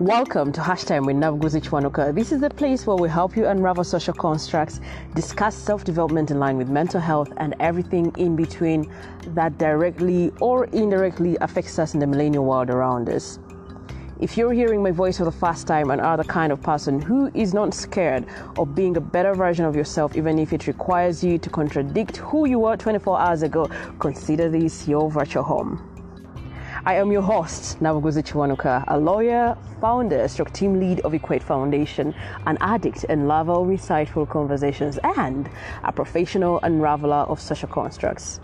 [0.00, 2.14] Welcome to Hashtag with Nabuguzi Chwanuka.
[2.14, 4.80] This is the place where we help you unravel social constructs,
[5.14, 8.90] discuss self development in line with mental health, and everything in between
[9.34, 13.38] that directly or indirectly affects us in the millennial world around us.
[14.20, 17.02] If you're hearing my voice for the first time and are the kind of person
[17.02, 18.24] who is not scared
[18.56, 22.48] of being a better version of yourself, even if it requires you to contradict who
[22.48, 25.89] you were 24 hours ago, consider this your virtual home.
[26.86, 32.14] I am your host, Nabuguzi Chwanuka, a lawyer, founder, stroke team lead of Equate Foundation,
[32.46, 35.50] an addict and lover of insightful conversations, and
[35.84, 38.40] a professional unraveler of social constructs.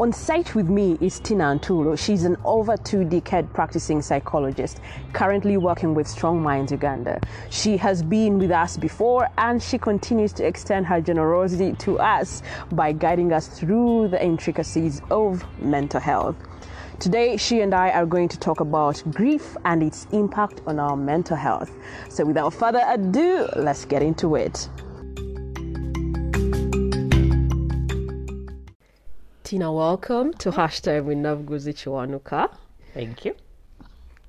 [0.00, 1.98] On site with me is Tina Antulo.
[1.98, 4.80] She's an over two decade practicing psychologist,
[5.12, 7.20] currently working with Strong Minds Uganda.
[7.50, 12.42] She has been with us before and she continues to extend her generosity to us
[12.72, 16.34] by guiding us through the intricacies of mental health.
[17.00, 20.96] Today, she and I are going to talk about grief and its impact on our
[20.96, 21.72] mental health.
[22.08, 24.68] So, without further ado, let's get into it.
[29.42, 32.48] Tina, welcome to Hashtag with Nabuguzi Chwanuka.
[32.94, 33.34] Thank you.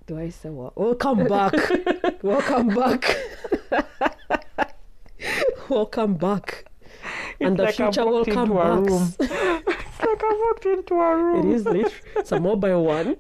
[0.08, 0.76] Do I say what?
[0.76, 1.54] Welcome back.
[2.24, 3.16] welcome back.
[5.70, 6.66] welcome back.
[7.40, 9.82] It's and the like future will come back.
[10.16, 11.52] Like I walked into a room.
[11.52, 12.36] It is literally it's mm-hmm.
[12.36, 13.18] a mobile one.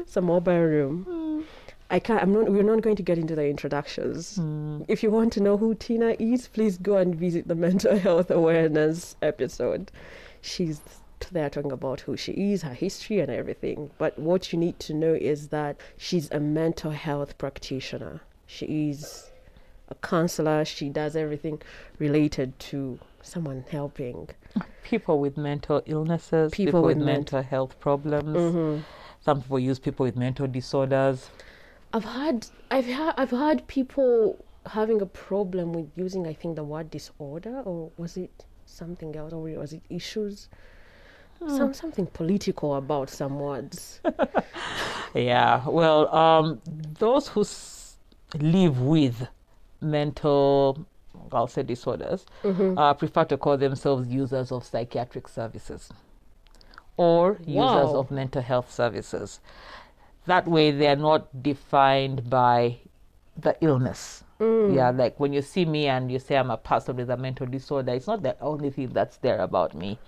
[0.00, 1.06] It's a mobile room.
[1.08, 1.44] Mm.
[1.90, 2.22] I can't.
[2.22, 2.50] I'm not.
[2.50, 4.38] We're not going to get into the introductions.
[4.38, 4.84] Mm.
[4.88, 8.30] If you want to know who Tina is, please go and visit the mental health
[8.30, 9.90] awareness episode.
[10.40, 10.80] She's
[11.32, 13.90] there talking about who she is, her history, and everything.
[13.98, 18.20] But what you need to know is that she's a mental health practitioner.
[18.46, 19.29] She is
[19.90, 20.64] a counselor.
[20.64, 21.60] She does everything
[21.98, 24.28] related to someone helping.
[24.82, 28.84] People with mental illnesses, People people, with with, ment- mental health problems.
[29.20, 31.28] Some people use people with mental disorders.
[31.92, 36.64] I've had I've had I've had people having a problem with using I think the
[36.64, 40.48] word disorder or was it something else or was it issues?
[41.48, 44.00] Some something political about some words.
[45.14, 46.60] Yeah, well, um,
[46.98, 47.96] those who s-
[48.38, 49.26] live with
[49.80, 50.86] mental,
[51.32, 55.90] I'll say disorders, uh, prefer to call themselves users of psychiatric services
[56.96, 58.00] or users Wow.
[58.00, 59.40] of mental health services.
[60.26, 62.78] That way, they are not defined by
[63.36, 64.22] the illness.
[64.70, 67.46] Yeah, like when you see me and you say I'm a person with a mental
[67.46, 69.98] disorder, it's not the only thing that's there about me.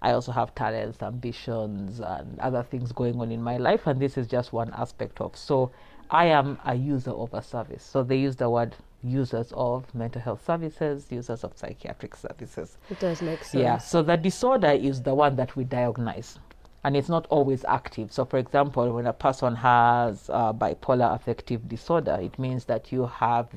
[0.00, 4.16] I also have talents, ambitions, and other things going on in my life, and this
[4.16, 5.36] is just one aspect of.
[5.36, 5.70] So,
[6.10, 7.84] I am a user of a service.
[7.84, 12.78] So they use the word users of mental health services, users of psychiatric services.
[12.90, 13.62] It does make sense.
[13.62, 16.38] Yeah, so the disorder is the one that we diagnose,
[16.84, 18.12] and it's not always active.
[18.12, 23.06] So, for example, when a person has uh, bipolar affective disorder, it means that you
[23.06, 23.48] have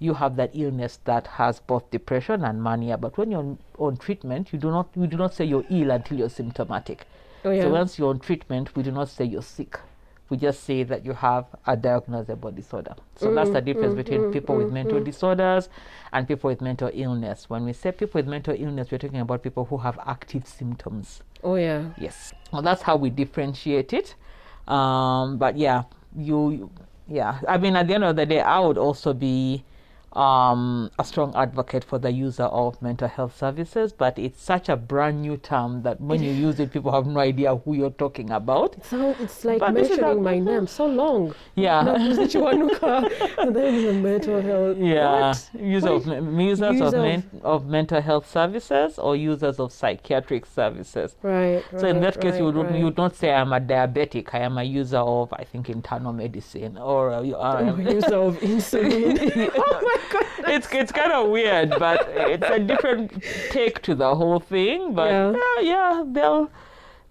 [0.00, 2.98] you have that illness that has both depression and mania.
[2.98, 5.90] But when you're on, on treatment, you do not we do not say you're ill
[5.90, 7.06] until you're symptomatic.
[7.44, 7.62] Oh, yeah.
[7.62, 9.78] So once you're on treatment, we do not say you're sick.
[10.30, 12.94] We just say that you have a diagnosable disorder.
[13.16, 15.68] So that's the mm, difference mm, between mm, people with mental disorders
[16.12, 17.48] and people with mental illness.
[17.50, 21.22] When we say people with mental illness, we're talking about people who have active symptoms.
[21.42, 21.90] Oh yeah.
[21.98, 22.32] Yes.
[22.52, 24.14] Well, that's how we differentiate it.
[24.66, 25.82] Um, but yeah,
[26.16, 26.70] you, you-
[27.06, 27.40] yeah.
[27.46, 29.62] I mean, at the end of the day, I would also be
[30.16, 34.76] um, a strong advocate for the user of mental health services, but it's such a
[34.76, 38.30] brand new term that when you use it, people have no idea who you're talking
[38.30, 38.76] about.
[38.84, 41.34] So it's like But mentioning a- my name so long.
[41.54, 41.80] Yeah.
[41.94, 44.76] And then the mental health.
[44.78, 45.50] Yeah, What?
[45.60, 46.22] user of, What?
[46.22, 51.16] users User of, of- men, of mental health services or users of psychiatric services.
[51.22, 51.62] Right.
[51.78, 52.78] So in that case, you right, would right.
[52.78, 54.30] you would not say I'm a diabetic.
[54.32, 57.58] I am a user of I think internal medicine or uh, you are.
[57.58, 59.50] I'm a user of insulin.
[59.56, 60.00] oh.
[60.54, 64.94] it's it's kind of weird, but it's a different take to the whole thing.
[64.94, 65.32] But Yeah.
[65.32, 66.50] yeah, yeah, they'll.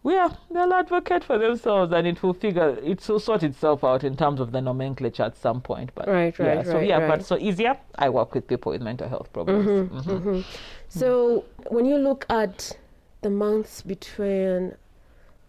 [0.06, 4.18] Yeah, they'll advocate for themselves, and it will figure it will sort itself out in
[4.18, 5.92] terms of the nomenclature at some point.
[5.96, 7.08] But Right, yeah, right, so yeah, right.
[7.08, 7.78] but so easier.
[7.98, 10.04] I work with people with mental health problems.
[10.06, 10.44] Mhm.
[10.90, 12.78] So when you look at
[13.22, 14.76] the months between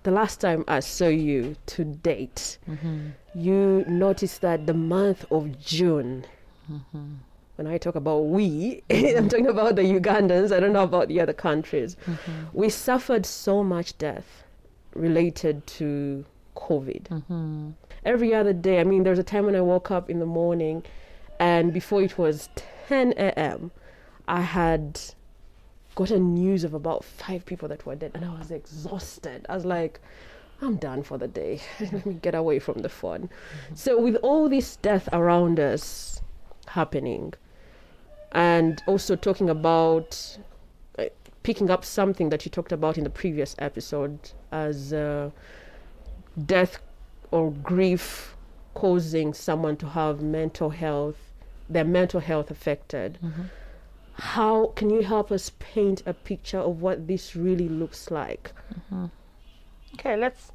[0.04, 2.58] the last time I saw you to date,
[3.34, 6.26] you notice that the month of June.
[7.56, 10.54] When I talk about we, I'm talking about the Ugandans.
[10.54, 11.96] I don't know about the other countries.
[12.06, 12.32] Mm-hmm.
[12.52, 14.44] We suffered so much death
[14.94, 16.24] related to
[16.56, 17.08] COVID.
[17.08, 17.70] Mm-hmm.
[18.04, 20.84] Every other day, I mean, there's a time when I woke up in the morning,
[21.38, 22.48] and before it was
[22.88, 23.70] 10 a.m.,
[24.26, 25.00] I had
[25.94, 29.46] gotten news of about five people that were dead, and I was exhausted.
[29.48, 30.00] I was like,
[30.60, 31.60] I'm done for the day.
[31.80, 33.28] Let me get away from the fun.
[33.28, 33.74] Mm-hmm.
[33.74, 36.20] So, with all this death around us
[36.68, 37.34] happening,
[38.34, 40.38] and also talking about
[40.98, 41.04] uh,
[41.42, 44.18] picking up something that you talked about in the previous episode
[44.52, 45.30] as uh,
[46.46, 46.78] death
[47.30, 48.36] or grief
[48.74, 51.16] causing someone to have mental health,
[51.70, 53.18] their mental health affected.
[54.14, 58.52] How can you help us paint a picture of what this really looks like?
[59.94, 60.52] Okay, let's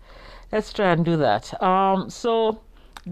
[0.51, 1.61] let's try and do that.
[1.63, 2.61] Um, so,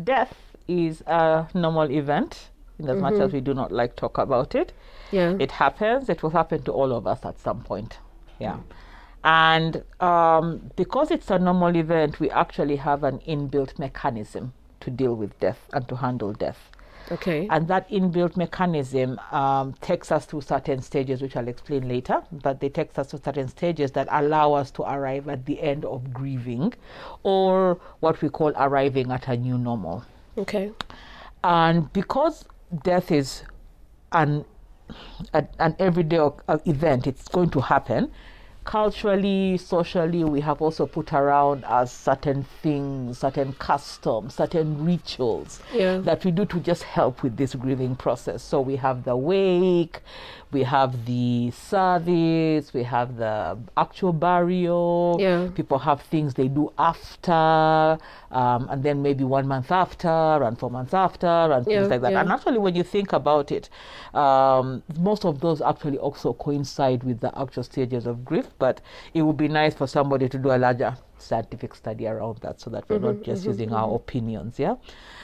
[0.03, 0.35] death
[0.67, 2.49] is a normal event,
[2.79, 4.73] in as much as we do not like talk about it.
[5.11, 5.35] Yeah.
[5.39, 6.09] It happens.
[6.09, 7.99] It will happen to all of us at some point.
[8.39, 8.57] Yeah.
[9.23, 15.15] And um, because it's a normal event, we actually have an inbuilt mechanism to deal
[15.15, 16.71] with death and to handle death.
[17.11, 17.47] okay.
[17.49, 22.21] And that inbuilt mechanism um, takes us through certain stages, which I'll explain later.
[22.31, 25.83] But they take us to certain stages that allow us to arrive at the end
[25.85, 26.73] of grieving,
[27.23, 30.03] or what we call arriving at a new normal.
[30.37, 30.71] okay.
[31.43, 32.45] And because
[32.83, 33.43] death is
[34.11, 34.45] an
[35.33, 36.17] an, an everyday
[36.47, 38.09] uh, event, it's going to happen.
[38.63, 45.99] Culturally, socially, we have also put around us certain things, certain customs, certain rituals Yeah.
[45.99, 48.43] that we do to just help with this grieving process.
[48.43, 50.01] So we have the wake,
[50.51, 55.17] we have the service, we have the actual burial.
[55.19, 55.49] Yeah.
[55.53, 57.31] People have things they do after,
[58.31, 62.01] um, and then maybe one month after, and four months after, and things Yeah, like
[62.01, 62.11] that.
[62.13, 62.21] yeah.
[62.21, 63.69] And actually, when you think about it,
[64.13, 68.47] um, most of those actually also coincide with the actual stages of grief.
[68.57, 68.79] But
[69.13, 72.69] it would be nice for somebody to do a larger scientific study around that, so
[72.69, 74.59] that we're not just using our opinions.
[74.59, 74.75] Yeah.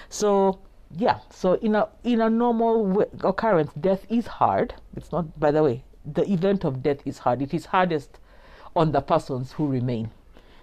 [0.10, 0.60] So
[0.98, 1.20] yeah.
[1.30, 4.74] So in a in a normal w- occurrence, death is hard.
[4.96, 7.42] It's not, by the way, the event of death is hard.
[7.42, 8.20] It is hardest
[8.76, 10.12] on the persons who remain.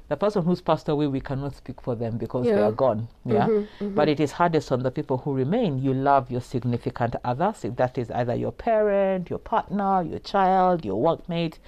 [0.08, 3.06] The person who's passed away, we cannot speak for them because they are gone.
[3.24, 3.46] Yeah.
[3.80, 5.78] But it is hardest on the people who remain.
[5.78, 7.64] You love your significant others.
[7.64, 11.58] If that is either your parent, your partner, your child, your workmate,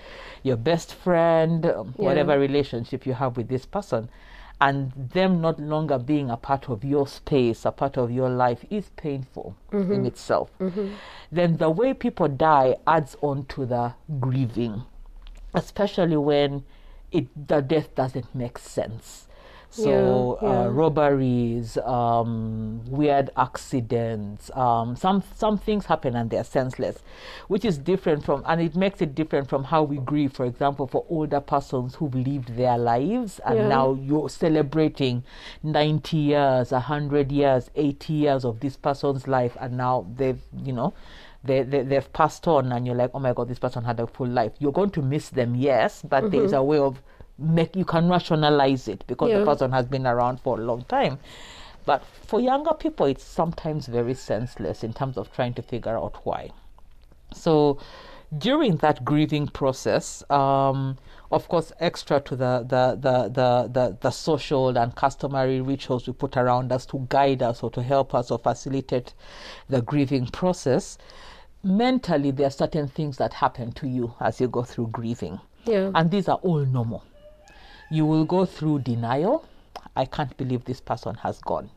[0.42, 2.04] your best friend, um, Yeah.
[2.04, 4.08] whatever relationship you have with this person.
[4.68, 8.64] And them not longer being a part of your space, a part of your life,
[8.70, 9.92] is painful mm-hmm.
[9.92, 10.50] in itself.
[10.60, 10.94] Mm-hmm.
[11.32, 14.84] Then the way people die adds on to the grieving
[15.54, 16.64] especially when
[17.10, 19.28] it the death doesn't make sense.
[19.74, 26.98] So Yeah, Uh, robberies, um, weird accidents, um, some some things happen and they're senseless,
[27.48, 30.32] which is different from, and it makes it different from how we grieve.
[30.34, 33.68] For example, for older persons who've lived their lives and Yeah.
[33.68, 35.24] now you're celebrating
[35.62, 40.92] 90 years, 100 years, 80 years of this person's life, and now they've, you know,
[41.44, 44.06] they, they, they've passed on, and you're like, oh my God, this person had a
[44.06, 44.52] full life.
[44.58, 47.02] You're going to miss them, yes, but there's a way of
[47.42, 49.38] make you can rationalize it because Yeah.
[49.38, 51.18] the person has been around for a long time.
[51.84, 56.24] But for younger people, it's sometimes very senseless in terms of trying to figure out
[56.24, 56.50] why.
[57.34, 57.78] So
[58.38, 60.96] during that grieving process, um,
[61.32, 66.12] of course, extra to the, the, the, the, the, the social and customary rituals we
[66.12, 69.12] put around us to guide us or to help us or facilitate
[69.68, 70.98] the grieving process,
[71.64, 75.40] mentally, there are certain things that happen to you as you go through grieving.
[75.64, 75.90] Yeah.
[75.94, 77.02] And these are all normal.
[77.92, 79.44] You will go through denial.
[79.94, 81.70] I can't believe this person has gone.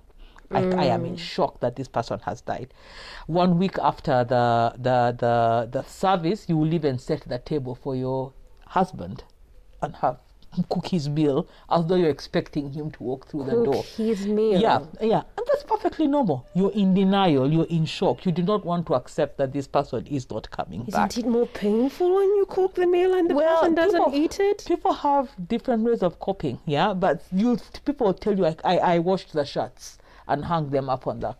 [0.52, 1.20] I, I am in mm.
[1.20, 2.74] shock that this person has died.
[3.28, 7.96] One week after the, the, the, the service, you will even set the table for
[7.96, 8.34] your
[8.68, 9.24] husband
[9.82, 10.20] and have
[10.70, 13.74] cook his meal as though you're expecting him to walk through the door.
[13.76, 14.60] Cook his meal.
[14.62, 16.48] Yeah, yeah, and that's perfectly normal.
[16.54, 18.26] You're in denial, you're in shock.
[18.26, 21.12] You do not want to accept that this person is not coming back.
[21.12, 24.20] Isn't it more painful when you cook the meal and the Well, person doesn't people-
[24.20, 24.64] eat it?
[24.68, 26.94] People have different ways of coping, yeah.
[26.94, 29.98] But you people tell you, I, I, I washed the shirts
[30.28, 31.36] and hung them up on the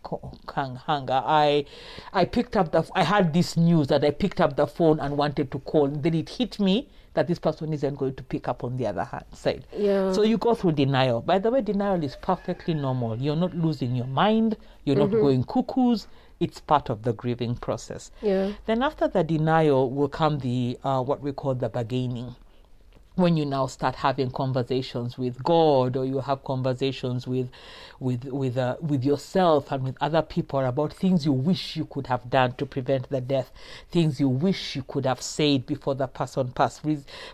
[0.54, 1.20] hang, hanger.
[1.26, 1.64] I,
[2.12, 2.88] I picked up the.
[2.94, 5.88] I had this news that I picked up the phone and wanted to call.
[5.88, 9.02] Then it hit me that this person isn't going to pick up on the other
[9.04, 9.66] hand side.
[9.76, 10.12] Yeah.
[10.12, 11.22] So you go through denial.
[11.22, 13.16] By the way, denial is perfectly normal.
[13.16, 14.56] You're not losing your mind.
[14.84, 16.06] You're not going cuckoos.
[16.38, 18.10] It's part of the grieving process.
[18.20, 18.52] Yeah.
[18.66, 22.36] Then after the denial will come the uh, what we call the bargaining.
[23.16, 27.48] When you now start having conversations with God, or you have conversations with,
[27.98, 32.08] with with uh, with yourself and with other people about things you wish you could
[32.08, 33.50] have done to prevent the death,
[33.90, 36.82] things you wish you could have said before the person passed,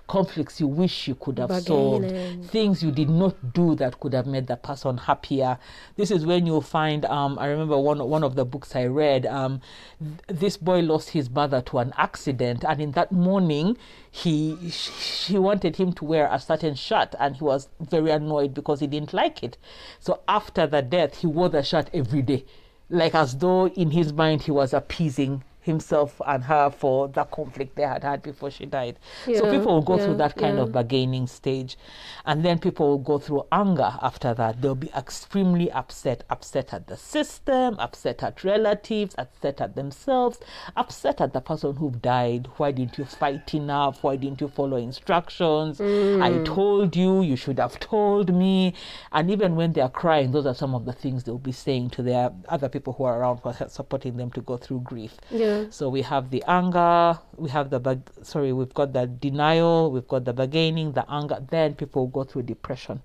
[0.07, 4.27] conflicts you wish you could have solved, things you did not do that could have
[4.27, 5.59] made the person happier.
[5.97, 7.05] This is when you'll find.
[7.07, 9.27] Um, I remember one one of the books I read.
[9.27, 9.61] Um,
[10.01, 13.77] th- this boy lost his mother to an accident, and in that morning,
[14.15, 18.81] he she wanted him to wear a certain shirt and he was very annoyed because
[18.81, 19.57] he didn't like it.
[20.01, 22.45] So after the death he wore the shirt every day.
[22.91, 27.77] Like as though in his mind he was appeasing himself and her for the conflict
[27.77, 28.99] they had had before she died.
[29.25, 30.63] so people will go yeah, through that kind yeah.
[30.63, 31.79] of bargaining stage.
[32.27, 34.61] And then people will go through anger after that.
[34.61, 40.39] They'll be extremely upset, upset at the system, upset at relatives, upset at themselves,
[40.77, 42.49] upset at the person who died.
[42.57, 44.03] Why didn't you fight enough?
[44.03, 45.81] Why didn't you follow instructions?
[45.81, 46.45] I mm.
[46.45, 48.75] told you, you should have told me.
[49.13, 52.03] And even when they're crying, those are some of the things they'll be saying to
[52.03, 55.17] their other people who are around for supporting them to go through grief.
[55.31, 55.52] Yeah.
[55.71, 60.09] So we have the anger, we have the bag- sorry, we've got the denial, we've
[60.09, 61.39] got the bargaining, the anger.
[61.51, 63.03] Then people go through depression.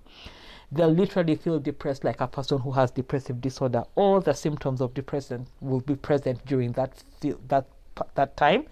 [0.71, 3.83] They'll literally feel depressed like a person who has depressive disorder.
[3.95, 7.03] All the symptoms of depression will be present during that
[7.47, 7.65] that
[8.15, 8.65] that time.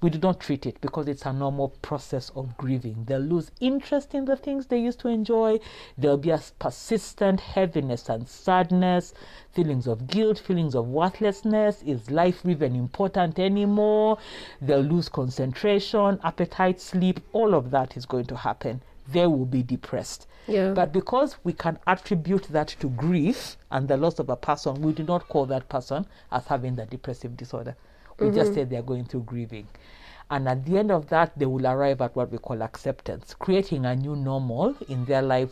[0.00, 3.04] We do not treat it because it's a normal process of grieving.
[3.06, 5.58] They'll lose interest in the things they used to enjoy.
[5.96, 9.12] There'll be a persistent heaviness and sadness,
[9.50, 11.82] feelings of guilt, feelings of worthlessness.
[11.82, 14.18] Is life even important anymore?
[14.60, 17.18] They'll lose concentration, appetite, sleep.
[17.32, 18.82] All of that is going to happen.
[19.10, 20.28] They will be depressed.
[20.46, 20.74] Yeah.
[20.74, 24.92] But because we can attribute that to grief and the loss of a person, we
[24.92, 27.74] do not call that person as having the depressive disorder.
[28.18, 28.54] We just mm-hmm.
[28.54, 29.68] say they're going through grieving.
[30.30, 33.86] And at the end of that, they will arrive at what we call acceptance, creating
[33.86, 35.50] a new normal in their life,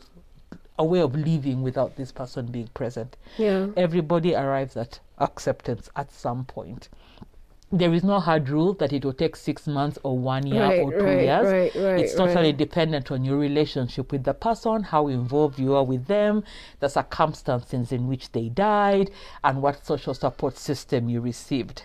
[0.79, 3.17] a way of living without this person being present.
[3.39, 3.69] Yeah.
[3.77, 6.91] Everybody arrives at acceptance at some point.
[7.73, 10.81] There is no hard rule that it will take six months or one year Right,
[10.83, 11.75] or two right, years.
[11.75, 16.07] right, it's totally dependent on your relationship with the person, how involved you are with
[16.07, 16.45] them,
[16.79, 19.11] the circumstances in which they died,
[19.43, 21.83] and what social support system you received.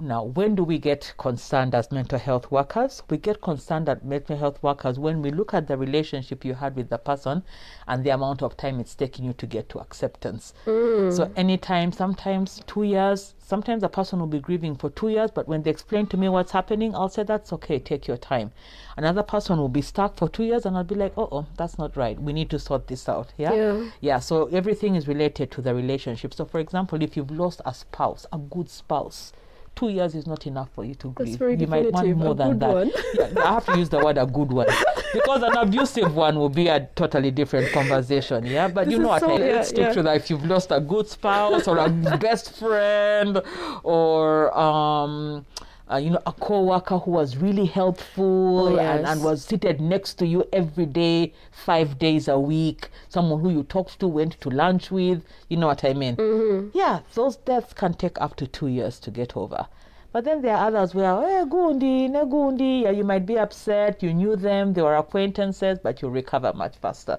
[0.00, 3.02] Now, when do we get concerned as mental health workers?
[3.08, 6.76] We get concerned as mental health workers when we look at the relationship you had
[6.76, 7.42] with the person
[7.88, 10.52] and the amount of time it's taking you to get to acceptance.
[10.66, 11.16] Mm.
[11.16, 15.48] So, anytime, sometimes two years, sometimes a person will be grieving for two years, but
[15.48, 18.52] when they explain to me what's happening, I'll say, That's okay, take your time.
[18.96, 21.78] Another person will be stuck for two years, and I'll be like, Oh, oh, that's
[21.78, 22.20] not right.
[22.20, 23.32] We need to sort this out.
[23.38, 23.54] Yeah?
[23.54, 23.90] Yeah.
[24.00, 26.34] Yeah, so everything is related to the relationship.
[26.34, 29.32] So, for example, if you've lost a spouse, a good spouse,
[29.76, 31.36] two years is not enough for you to grieve.
[31.36, 32.90] very you might want more than that.
[33.14, 34.66] Yeah, I have to use the word a good one
[35.12, 38.44] because an abusive one will be a totally different conversation.
[38.46, 39.20] Yeah, but This you know what?
[39.20, 39.92] so- I- yeah, let's stick yeah.
[39.92, 40.16] to that.
[40.16, 43.40] If you've lost a good spouse or a best friend
[43.84, 45.46] or um.
[45.88, 49.08] Uh, you know, a co-worker who was really helpful Oh, and, yes.
[49.08, 52.88] and was seated next to you every day, five days a week.
[53.08, 55.22] Someone who you talked to, went to lunch with.
[55.48, 56.16] You know what I mean?
[56.16, 56.76] Mm-hmm.
[56.76, 59.66] Yeah, those deaths can take up to two years to get over.
[60.12, 64.02] But then there are others where, eh, gundi, ne gundi, yeah, you might be upset,
[64.02, 67.18] you knew them, they were acquaintances, but you recover much faster.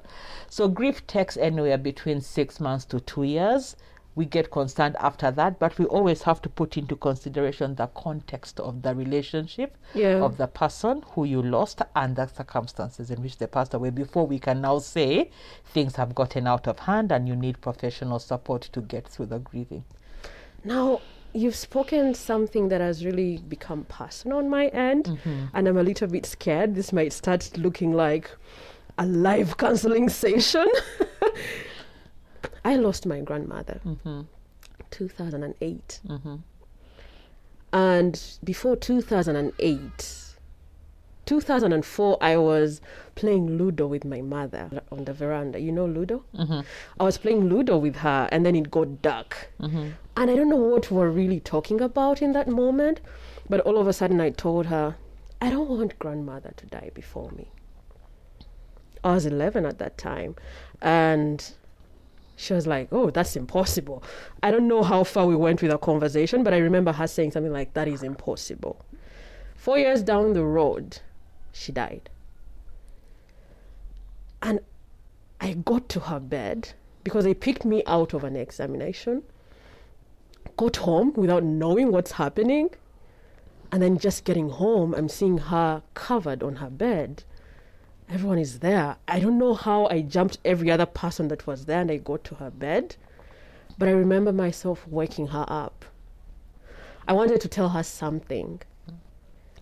[0.50, 3.76] So grief takes anywhere between six months to two years.
[4.18, 8.60] We get concerned after that, but we always have to put into consideration the context
[8.60, 10.24] of the relationship, Yeah.
[10.26, 14.26] of the person who you lost, and the circumstances in which they passed away before
[14.26, 15.30] we can now say
[15.66, 19.38] things have gotten out of hand and you need professional support to get through the
[19.40, 19.84] grieving.
[20.64, 21.02] Now,
[21.34, 25.46] you've spoken something that has really become personal on my end, Mm-hmm.
[25.54, 26.74] and I'm a little bit scared.
[26.74, 28.32] This might start looking like
[28.98, 30.68] a live counseling session.
[32.64, 34.22] I lost my grandmother, Mm-hmm.
[34.90, 36.00] 2008.
[37.74, 40.24] And before 2008,
[41.26, 42.82] 2004, I was
[43.16, 45.60] playing Ludo with my mother on the veranda.
[45.60, 46.24] You know Ludo?
[46.34, 46.62] Mm-hmm.
[47.00, 49.52] I was playing Ludo with her, and then it got dark.
[49.60, 49.90] Mm-hmm.
[50.16, 53.02] And I don't know what we were really talking about in that moment,
[53.50, 54.96] but all of a sudden I told her,
[55.42, 57.50] I don't want grandmother to die before me.
[59.04, 60.36] I was 11 at that time.
[60.82, 61.52] And
[62.38, 64.02] she was like, Oh, that's impossible.
[64.42, 67.32] I don't know how far we went with our conversation, but I remember her saying
[67.32, 68.86] something like, That is impossible.
[69.56, 71.00] Four years down the road,
[71.52, 72.10] she died.
[74.42, 74.60] And
[75.42, 79.24] I got to her bed because they picked me out of an examination,
[80.58, 82.70] got home without knowing what's happening,
[83.72, 87.24] and then just getting home, I'm seeing her covered on her bed.
[88.10, 88.96] Everyone is there.
[89.08, 92.24] I don't know how I jumped every other person that was there and I got
[92.26, 92.96] to her bed,
[93.78, 95.84] but I remember myself waking her up.
[97.08, 98.62] I wanted to tell her something.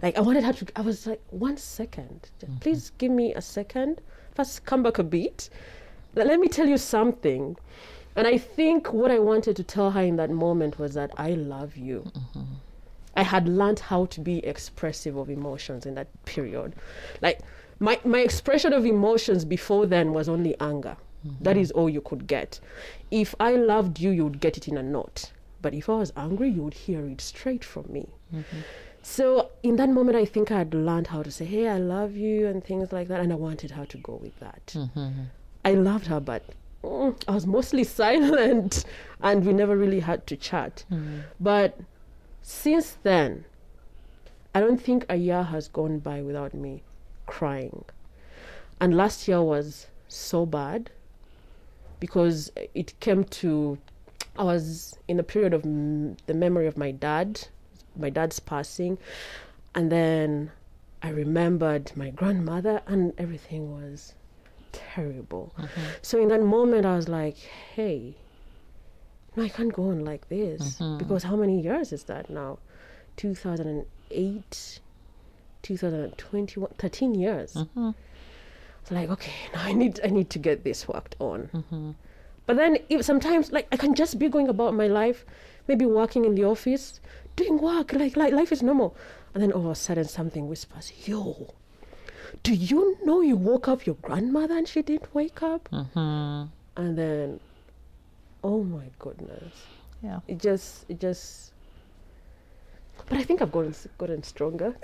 [0.01, 0.67] Like I wanted her to.
[0.75, 2.59] I was like, one second, Just mm-hmm.
[2.59, 4.01] please give me a second.
[4.33, 5.49] First, come back a bit.
[6.15, 7.57] Let let me tell you something.
[8.15, 11.31] And I think what I wanted to tell her in that moment was that I
[11.31, 12.03] love you.
[12.13, 12.43] Mm-hmm.
[13.17, 16.75] I had learned how to be expressive of emotions in that period.
[17.21, 17.39] Like
[17.79, 20.97] my my expression of emotions before then was only anger.
[21.25, 21.43] Mm-hmm.
[21.43, 22.59] That is all you could get.
[23.11, 25.31] If I loved you, you would get it in a note.
[25.61, 28.07] But if I was angry, you would hear it straight from me.
[28.33, 28.57] Mm-hmm.
[29.01, 32.15] So in that moment, I think I had learned how to say, "Hey, I love
[32.15, 34.65] you" and things like that, and I wanted her to go with that.
[34.67, 35.23] Mm-hmm.
[35.63, 36.43] I loved her, but
[36.83, 38.85] mm, I was mostly silent,
[39.21, 40.85] and we never really had to chat.
[41.39, 41.79] But
[42.41, 43.45] since then,
[44.53, 46.83] I don't think a year has gone by without me
[47.25, 47.85] crying.
[48.79, 50.89] And last year was so bad
[51.99, 53.77] because it came to,
[54.37, 57.47] I was in a period of m- the memory of my dad,
[57.95, 58.97] my dad's passing.
[59.73, 60.51] And then
[61.01, 64.13] I remembered my grandmother, and everything was
[64.71, 65.53] terrible.
[65.57, 65.81] Mm-hmm.
[66.01, 68.15] So in that moment, I was like, hey,
[69.35, 70.97] no, I can't go on like this mm-hmm.
[70.97, 72.59] because how many years is that now?
[73.17, 74.79] 2008,
[75.65, 77.57] 2021, 13 years.
[78.81, 81.95] It's like, okay, now I need I need to get this worked on.
[82.45, 85.25] But then if sometimes like I can just be going about my life,
[85.67, 86.99] maybe working in the office,
[87.35, 88.95] doing work, like like life is normal.
[89.33, 91.55] And then all of a sudden something whispers, Yo,
[92.43, 95.67] do you know you woke up your grandmother and she didn't wake up?
[95.73, 96.51] Mm-hmm.
[96.77, 97.39] And then
[98.43, 99.65] oh my goodness.
[100.03, 100.19] Yeah.
[100.27, 101.53] It just it just
[103.09, 104.75] but I think I've gotten gotten stronger.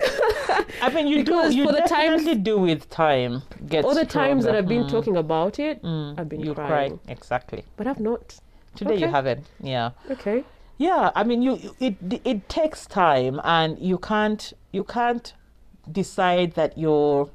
[0.80, 1.34] I mean, you do.
[1.54, 3.42] You for the definitely times- do with time.
[3.68, 4.54] Get All the times that.
[4.54, 6.98] I've been Mm, talking about it, mm, I've been you crying.
[6.98, 7.64] cry exactly.
[7.76, 8.38] But I've not.
[8.74, 9.46] Today you haven't.
[9.60, 9.90] Yeah.
[10.10, 10.44] Okay.
[10.78, 15.32] Yeah, I mean, you you- it it takes time, and you can't you can't
[15.90, 17.28] decide that you're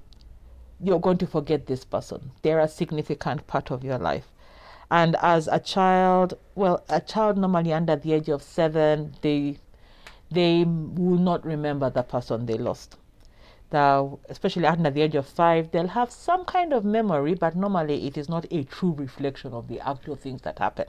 [0.84, 2.32] you're going to forget this person.
[2.42, 4.28] They're a significant part of your life,
[4.92, 9.58] and as a child, well, a child normally under the age of seven, they
[10.32, 12.98] they will not remember the person they lost.
[13.70, 18.08] The, especially under the age of five, they'll have some kind of memory, but normally
[18.08, 20.86] it is not a true reflection of the actual things that happen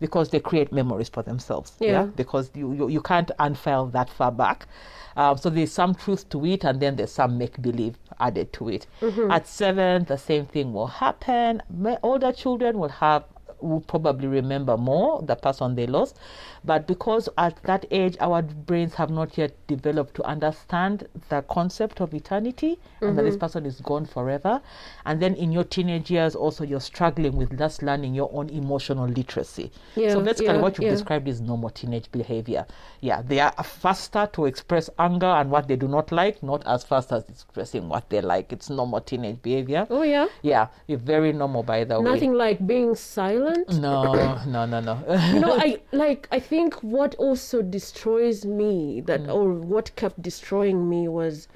[0.00, 1.74] because they create memories for themselves.
[1.78, 2.04] Yeah.
[2.04, 4.66] Because you, you, you can't unfile that far back.
[5.14, 8.70] Um, so there's some truth to it, and then there's some make believe added to
[8.70, 8.86] it.
[9.30, 11.62] At seven, the same thing will happen.
[12.02, 13.24] Older children will have
[13.62, 16.18] will probably remember more the person they lost
[16.64, 22.00] but because at that age our brains have not yet developed to understand the concept
[22.00, 23.40] of eternity and that this mm-hmm.
[23.40, 24.60] person is gone forever.
[25.04, 29.08] And then in your teenage years also you're struggling with just learning your own emotional
[29.08, 29.72] literacy.
[29.96, 30.90] Yeah, so basically yeah, what you've yeah.
[30.90, 32.66] described is normal teenage behavior.
[33.00, 36.84] Yeah they are faster to express anger and what they do not like not as
[36.84, 38.52] fast as expressing what they like.
[38.52, 39.86] It's normal teenage behavior.
[39.90, 40.28] Oh yeah.
[40.42, 42.12] yeah it's very normal by the way.
[42.12, 43.51] Nothing like being silent.
[43.80, 44.94] No, no, no, no.
[45.32, 49.34] you know i like i think what also destroys me that Mm.
[49.34, 51.48] or what kept destroying me was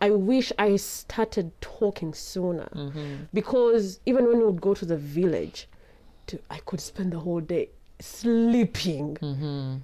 [0.00, 3.14] i wish i started talking sooner Mm-hmm.
[3.32, 5.68] because even when we would go to the village
[6.26, 7.68] to, i could spend the whole day
[8.00, 9.76] sleeping Mm-hmm.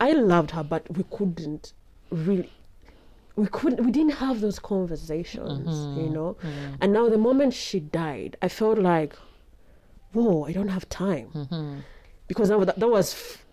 [0.00, 1.72] i loved her but we couldn't
[2.10, 2.50] really
[3.36, 6.00] we couldn't we didn't have those conversations Mm-hmm.
[6.00, 6.36] you know
[6.80, 9.16] and now the moment she died i felt like
[10.14, 11.78] whoa i don't have time Mm-hmm.
[12.28, 13.44] because that, that was f-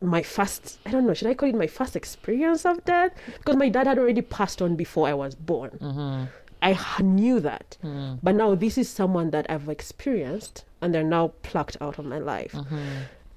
[0.00, 3.56] my first i don't know should i call it my first experience of death because
[3.56, 6.24] my dad had already passed on before i was born Mm-hmm.
[6.62, 7.76] i knew that
[8.22, 12.18] but now this is someone that i've experienced and they're now plucked out of my
[12.18, 12.88] life Mm-hmm.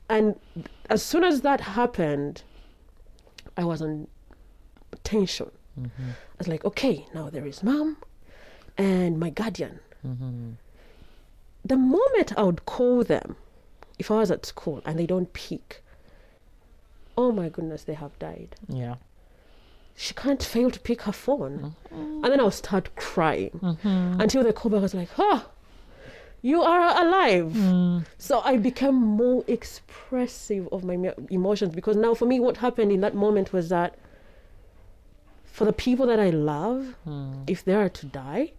[0.09, 0.35] and
[0.89, 2.43] as soon as that happened
[3.57, 4.07] i was on
[5.03, 6.09] tension Mm-hmm.
[6.09, 7.97] i was like okay now there is mom
[8.77, 10.51] and my guardian Mm-hmm.
[11.67, 13.36] The moment I would call them,
[13.99, 15.84] if I was at school and they don't pick,
[17.17, 18.56] oh my goodness, they have died.
[18.67, 18.95] Yeah.
[19.95, 21.75] She can't fail to pick her phone.
[21.91, 22.23] Mm-hmm.
[22.23, 24.21] And then I'll start crying mm-hmm.
[24.21, 25.49] until the call back was like, oh,
[26.43, 27.51] you are alive.
[27.53, 28.06] Mm.
[28.19, 33.01] So I became more expressive of my emotions because now for me, what happened in
[33.01, 33.97] that moment was that
[35.45, 37.43] for the people that I love, mm.
[37.47, 38.53] if they are to die,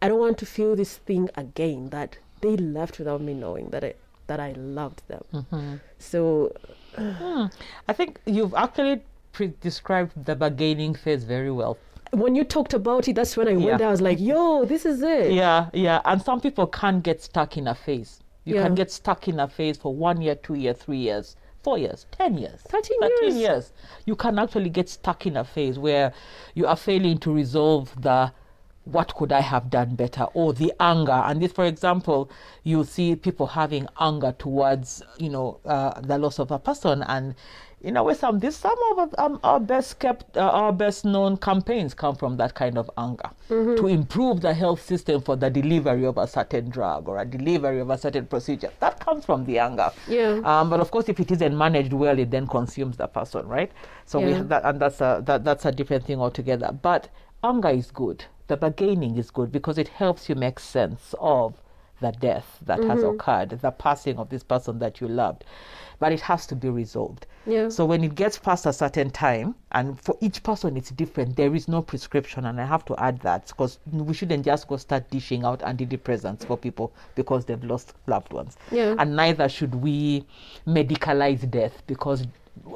[0.00, 3.84] I don't want to feel this thing again that they left without me knowing that
[3.84, 3.94] I
[4.28, 5.24] that I loved them.
[5.32, 5.74] Mm-hmm.
[5.98, 6.20] So
[6.96, 7.44] hmm.
[7.88, 11.76] I think you've actually pre- described the bargaining phase very well.
[12.24, 13.66] when you talked about it, that's when I Yeah.
[13.66, 13.88] went there.
[13.88, 16.00] I was like, "Yo, this is it." Yeah, yeah.
[16.10, 18.12] And some people can't get stuck in a phase.
[18.44, 18.62] You Yeah.
[18.64, 22.06] can get stuck in a phase for one year, two years, three years, four years,
[22.18, 23.36] ten years, 13 13 years.
[23.46, 23.72] years.
[24.10, 26.12] You can actually get stuck in a phase where
[26.54, 28.32] you are failing to resolve the
[28.86, 31.12] what could I have done better or the anger.
[31.12, 32.30] And this, for example,
[32.62, 37.34] you see people having anger towards, you know, uh, the loss of a person and
[37.82, 41.36] in a way, some this some of um, our best kept, uh, our best known
[41.36, 43.28] campaigns come from that kind of anger
[43.76, 47.78] to improve the health system for the delivery of a certain drug or a delivery
[47.78, 48.70] of a certain procedure.
[48.80, 49.92] That comes from the anger.
[50.08, 50.40] Yeah.
[50.42, 53.70] Um, but of course, if it isn't managed well, it then consumes the person, right?
[54.06, 54.42] So we Yeah.
[54.44, 56.72] that, and that's a that, that's a different thing altogether.
[56.72, 57.08] But
[57.44, 58.24] anger is good.
[58.48, 61.54] The bargaining is good because it helps you make sense of
[62.00, 63.14] the death that has Mm-hmm.
[63.14, 65.44] occurred, the passing of this person that you loved.
[65.98, 67.26] But it has to be resolved.
[67.46, 67.70] Yeah.
[67.70, 71.54] So when it gets past a certain time, and for each person it's different, there
[71.54, 72.44] is no prescription.
[72.44, 76.44] And I have to add that because we shouldn't just go start dishing out antidepressants
[76.46, 78.58] for people because they've lost loved ones.
[78.70, 78.94] Yeah.
[78.98, 80.26] And neither should we
[80.66, 82.26] medicalize death because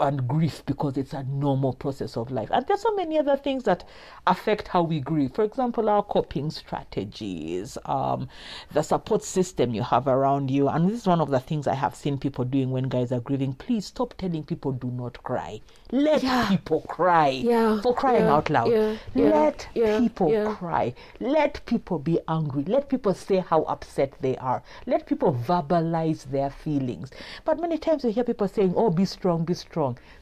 [0.01, 2.49] and grief because it's a normal process of life.
[2.53, 3.85] And there's so many other things that
[4.27, 5.33] affect how we grieve.
[5.35, 8.29] For example, our coping strategies, um,
[8.73, 10.69] the support system you have around you.
[10.69, 13.21] And this is one of the things I have seen people doing when guys are
[13.21, 13.55] grieving.
[13.55, 15.61] Please stop telling people do not cry.
[15.91, 16.47] Let Yeah.
[16.49, 17.29] people cry.
[17.29, 18.71] Yeah, For crying yeah, out loud.
[18.71, 20.95] yeah, yeah, Let people cry.
[21.21, 22.65] Let people be angry.
[22.65, 24.63] Let people say how upset they are.
[24.87, 27.11] Let people verbalize their feelings.
[27.45, 29.70] But many times you hear people saying, Oh, be strong, be strong.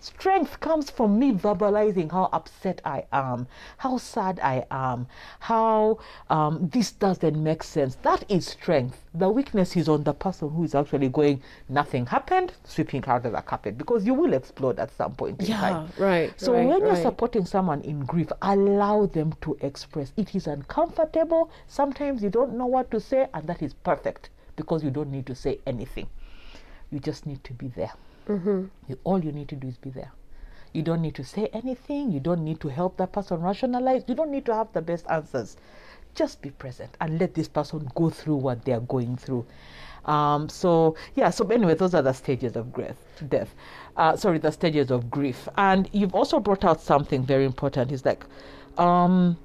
[0.01, 3.47] Strength comes from me verbalizing how upset I am,
[3.79, 5.07] how sad I am,
[5.41, 7.95] how um, this doesn't make sense.
[8.03, 9.05] That is strength.
[9.15, 13.33] The weakness is on the person who is actually going, Nothing happened, sweeping out of
[13.33, 15.93] the carpet because you will explode at some point in Yeah, time.
[15.97, 16.39] right.
[16.39, 20.13] So right, when you're supporting someone in grief, allow them to express.
[20.19, 21.51] It is uncomfortable.
[21.67, 25.25] Sometimes you don't know what to say, and that is perfect because you don't need
[25.27, 26.07] to say anything.
[26.91, 27.93] You just need to be there.
[28.29, 28.65] Mm-hmm.
[28.89, 30.13] You, all you need to do is be there.
[30.73, 32.13] You don't need to say anything.
[32.13, 34.05] You don't need to help that person rationalize.
[34.07, 35.57] You don't need to have the best answers.
[36.15, 39.47] Just be present and let this person go through what they are going through.
[40.05, 41.31] Um, so yeah.
[41.31, 42.97] So anyway, those are the stages of grief,
[43.29, 43.55] death.
[43.97, 45.49] Uh, sorry, the stages of grief.
[45.57, 47.93] And you've also brought out something very important.
[47.93, 48.25] Is like.
[48.79, 49.37] Um,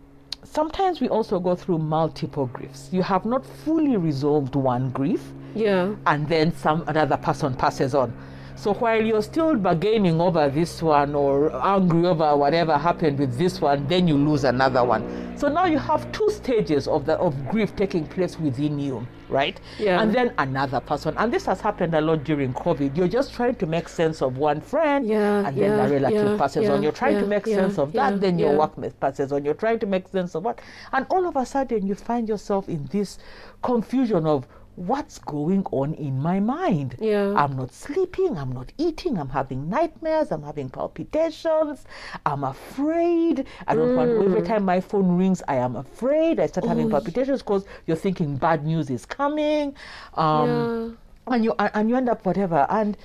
[0.43, 2.89] sometimes we also go through multiple griefs.
[2.91, 5.95] You have not fully resolved one grief, Yeah.
[6.05, 8.13] and then some another person passes on.
[8.55, 13.59] So while you're still bargaining over this one or angry over whatever happened with this
[13.59, 15.37] one, then you lose another one.
[15.37, 19.59] So now you have two stages of the of grief taking place within you, right?
[19.79, 20.01] Yeah.
[20.01, 21.15] And then another person.
[21.17, 22.95] And this has happened a lot during COVID.
[22.95, 26.31] You're just trying to make sense of one friend, Yeah, and then yeah, the relative
[26.31, 26.83] yeah, passes on.
[26.83, 28.59] You're trying to make yeah, sense of that, yeah, then your yeah.
[28.59, 29.43] workmate passes on.
[29.43, 30.61] You're trying to make sense of what,
[30.93, 33.17] and all of a sudden you find yourself in this
[33.61, 36.95] confusion of what's going on in my mind.
[36.99, 37.33] Yeah.
[37.35, 41.85] I'm not sleeping, I'm not eating, I'm having nightmares, I'm having palpitations,
[42.25, 43.45] I'm afraid.
[43.67, 44.25] I don't want Mm.
[44.25, 46.39] every time my phone rings, I am afraid.
[46.39, 49.75] I start having Oh, palpitations because you're thinking bad news is coming.
[50.15, 52.97] Um, and you and you end up whatever and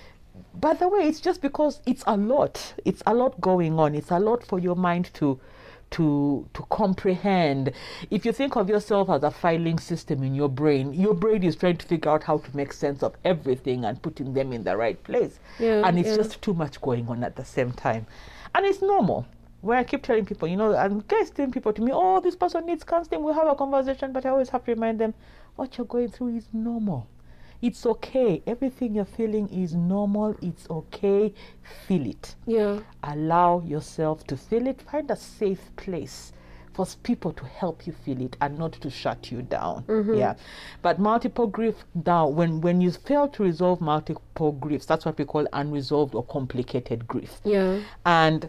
[0.61, 4.11] by the way it's just because it's a lot it's a lot going on it's
[4.11, 5.39] a lot for your mind to
[5.91, 7.73] to to comprehend.
[8.11, 11.57] If you think of yourself as a filing system in your brain your brain is
[11.57, 14.77] trying to figure out how to make sense of everything and putting them in the
[14.77, 15.41] right place.
[15.59, 16.17] Yeah, and it's yeah.
[16.17, 18.07] just too much going on at the same time.
[18.55, 19.27] And it's normal.
[19.61, 22.37] Where I keep telling people, you know, and guys telling people to me, oh, this
[22.37, 25.15] person needs counseling, we'll have a conversation, but I always have to remind them,
[25.57, 27.09] what you're going through is normal.
[27.61, 28.43] It's okay.
[28.47, 30.37] Everything you're feeling is normal.
[30.41, 31.35] It's okay.
[31.87, 32.37] Feel it.
[32.47, 32.81] Yeah.
[33.03, 34.81] Allow yourself to feel it.
[34.83, 36.33] Find a safe place
[36.79, 39.83] for people to help you feel it and not to shut you down.
[39.89, 40.15] Mm-hmm.
[40.15, 40.35] Yeah.
[40.81, 41.75] But multiple grief
[42.07, 46.25] now, when when you fail to resolve multiple griefs, that's what we call unresolved or
[46.25, 47.41] complicated grief.
[47.45, 47.81] Yeah.
[48.07, 48.49] And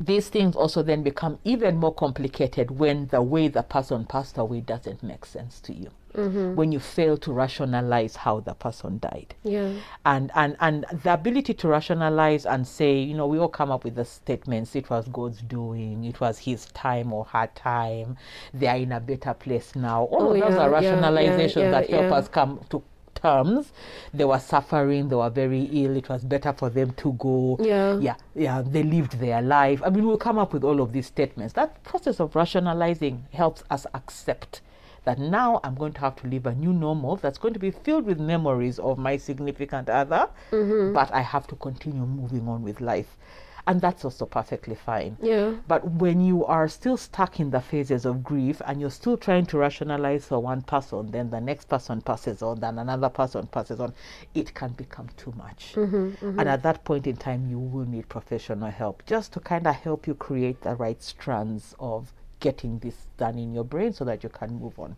[0.00, 4.60] these things also then become even more complicated when the way the person passed away
[4.60, 5.90] doesn't make sense to you.
[6.14, 6.54] Mm-hmm.
[6.56, 9.34] When you fail to rationalize how the person died.
[9.44, 9.72] Yeah.
[10.04, 13.84] And, and and the ability to rationalize and say, you know, we all come up
[13.84, 18.16] with the statements, it was God's doing, it was his time or her time,
[18.52, 20.04] they are in a better place now.
[20.04, 22.82] All Oh, of those yeah, are yeah, yeah, rationalizations yeah, that help us come to
[23.14, 23.72] terms.
[24.12, 27.56] They were suffering, they were very ill, it was better for them to go.
[27.60, 27.98] Yeah.
[27.98, 29.80] Yeah, yeah, they lived their life.
[29.84, 31.54] I mean, we'll come up with all of these statements.
[31.54, 34.60] That process of rationalizing helps us accept
[35.04, 37.70] that now I'm going to have to live a new normal that's going to be
[37.70, 40.92] filled with memories of my significant other, Mm-hmm.
[40.92, 43.16] but I have to continue moving on with life.
[43.64, 45.16] And that's also perfectly fine.
[45.22, 45.52] Yeah.
[45.68, 49.46] But when you are still stuck in the phases of grief and you're still trying
[49.46, 53.78] to rationalize for one person, then the next person passes on, then another person passes
[53.78, 53.94] on,
[54.34, 55.74] it can become too much.
[55.76, 59.64] Mm-hmm, And at that point in time, you will need professional help just to kind
[59.68, 64.04] of help you create the right strands of getting this done in your brain so
[64.04, 64.96] that you can move on.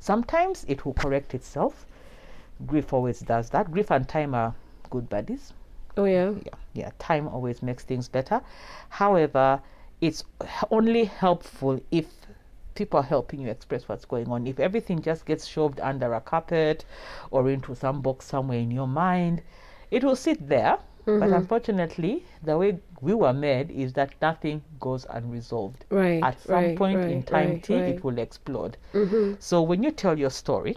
[0.00, 1.84] Sometimes it will correct itself.
[2.66, 3.70] Grief always does that.
[3.70, 4.54] Grief and time are
[4.88, 5.52] good buddies.
[5.98, 6.30] Oh yeah.
[6.44, 8.40] Yeah, yeah, time always makes things better.
[8.88, 9.60] However,
[10.00, 10.24] it's
[10.70, 12.06] only helpful if
[12.74, 14.46] people are helping you express what's going on.
[14.46, 16.84] If everything just gets shoved under a carpet
[17.30, 19.42] or into some box somewhere in your mind,
[19.90, 20.78] it will sit there.
[21.06, 21.34] But mm-hmm.
[21.34, 25.84] unfortunately, the way we were made is that nothing goes unresolved.
[25.88, 27.94] Right, At some right, point in time, right, T, right.
[27.94, 28.76] it will explode.
[28.92, 29.34] Mm-hmm.
[29.38, 30.76] So when you tell your story,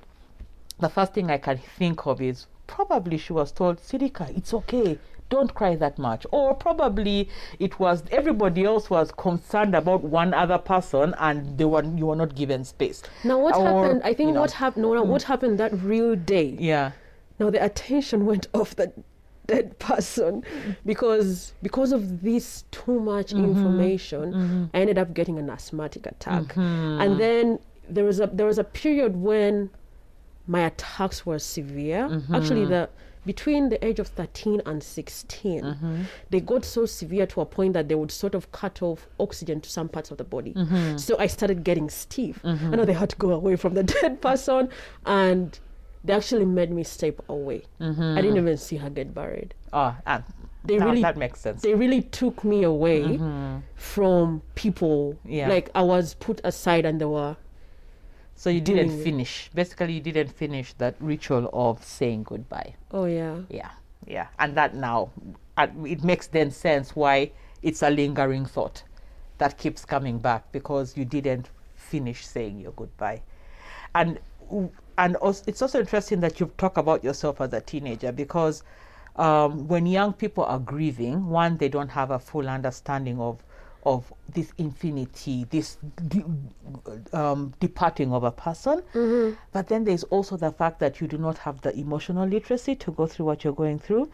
[0.79, 4.99] the first thing I can think of is probably she was told, Sirika, it's okay.
[5.29, 6.27] Don't cry that much.
[6.31, 11.83] Or probably it was everybody else was concerned about one other person and they were
[11.83, 13.01] you were not given space.
[13.23, 14.01] Now what Or, happened?
[14.03, 14.83] I think you know, what happened.
[14.83, 15.25] No, no, what mm.
[15.25, 16.55] happened that real day?
[16.59, 16.91] Yeah.
[17.39, 18.91] Now the attention went off the
[19.51, 20.43] dead person
[20.91, 23.45] because because of this too much Mm-hmm.
[23.51, 24.25] information.
[24.73, 26.55] I ended up getting an asthmatic attack,
[27.01, 27.59] and then
[27.95, 29.69] there was a there was a period when
[30.47, 32.03] my attacks were severe.
[32.09, 32.35] Mm-hmm.
[32.35, 32.89] Actually, the
[33.25, 36.03] between the age of 13 and 16 Mm-hmm.
[36.31, 39.59] they got so severe to a point that they would sort of cut off oxygen
[39.62, 40.97] to some parts of the body Mm-hmm.
[40.97, 44.21] so i started getting stiff i know they had to go away from the dead
[44.21, 44.69] person
[45.05, 45.59] and
[46.03, 48.17] they actually made me step away Mm-hmm.
[48.17, 50.23] i didn't even see her get buried Oh, and
[50.65, 51.62] They now really- that makes sense.
[51.62, 53.19] they really took me away
[53.75, 55.31] from people Mm-hmm.
[55.31, 55.49] Yeah.
[55.49, 57.35] like i was put aside and they were
[58.35, 59.49] so you didn't finish.
[59.53, 62.73] Basically, you didn't finish that ritual of saying goodbye.
[62.91, 63.71] oh yeah Yeah,
[64.07, 65.09] yeah, and that now
[65.83, 67.31] it makes then sense why
[67.62, 68.83] it's a lingering thought
[69.39, 73.21] that keeps coming back because you didn't finish saying your goodbye,
[73.93, 74.19] and
[74.99, 78.63] and also, it's also interesting that you talk about yourself as a teenager because
[79.15, 83.43] um, when young people are grieving, one they don't have a full understanding of
[83.83, 85.77] of this infinity, this
[86.09, 86.25] de-
[87.13, 88.83] um, departing of a person.
[89.53, 92.91] But then there's also the fact that you do not have the emotional literacy to
[92.91, 94.12] go through what you're going through.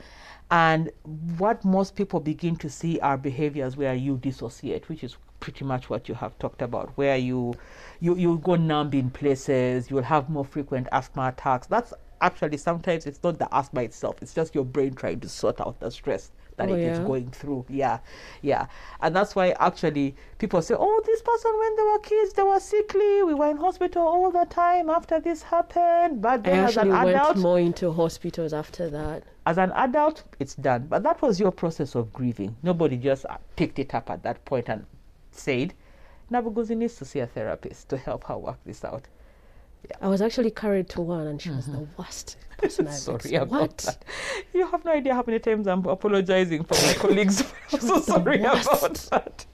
[0.52, 0.92] And
[1.38, 5.90] what most people begin to see are behaviors where you dissociate, which is pretty much
[5.90, 7.56] what you have talked about, where you
[8.00, 11.68] you you go numb in places, you'll have more frequent asthma attacks.
[11.68, 15.60] That's actually sometimes it's not the asthma itself, it's just your brain trying to sort
[15.62, 17.06] out the stress that Oh, it is yeah?
[17.06, 17.66] going through.
[17.70, 18.00] Yeah,
[18.42, 18.68] yeah.
[19.02, 22.60] And that's why actually people say, oh, this person, when they were kids, they were
[22.60, 23.24] sickly.
[23.24, 26.22] We were in hospital all the time after this happened.
[26.22, 30.24] But i as an actually went adult, more into hospitals after that as an adult,
[30.40, 30.88] it's done.
[30.88, 32.56] But that was your process of grieving.
[32.64, 34.86] Nobody just uh, picked it up at that point and
[35.32, 35.74] said,
[36.32, 39.08] Nabuguzi needs to see a therapist to help her work this out.
[40.02, 43.20] I was actually carried to one, and she was the worst person I've Mm-hmm.
[43.20, 43.78] Sorry about what?
[43.80, 44.06] that.
[44.54, 47.44] You have no idea how many times I'm apologizing for my colleagues.
[47.74, 49.10] I'm so sorry about worst.
[49.12, 49.46] that.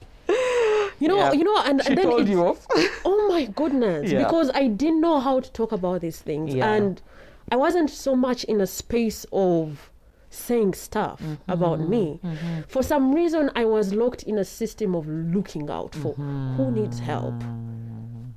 [1.00, 1.32] You know, Yeah.
[1.32, 2.66] you know, and, She and then told it's- you off.
[3.04, 4.18] oh my goodness, Yeah.
[4.24, 6.72] because I didn't know how to talk about these things, Yeah.
[6.72, 7.02] and
[7.50, 9.90] I wasn't so much in a space of
[10.30, 11.50] saying stuff Mm-hmm.
[11.50, 12.20] about me.
[12.68, 16.98] For some reason, I was locked in a system of looking out for who needs
[17.00, 17.34] help.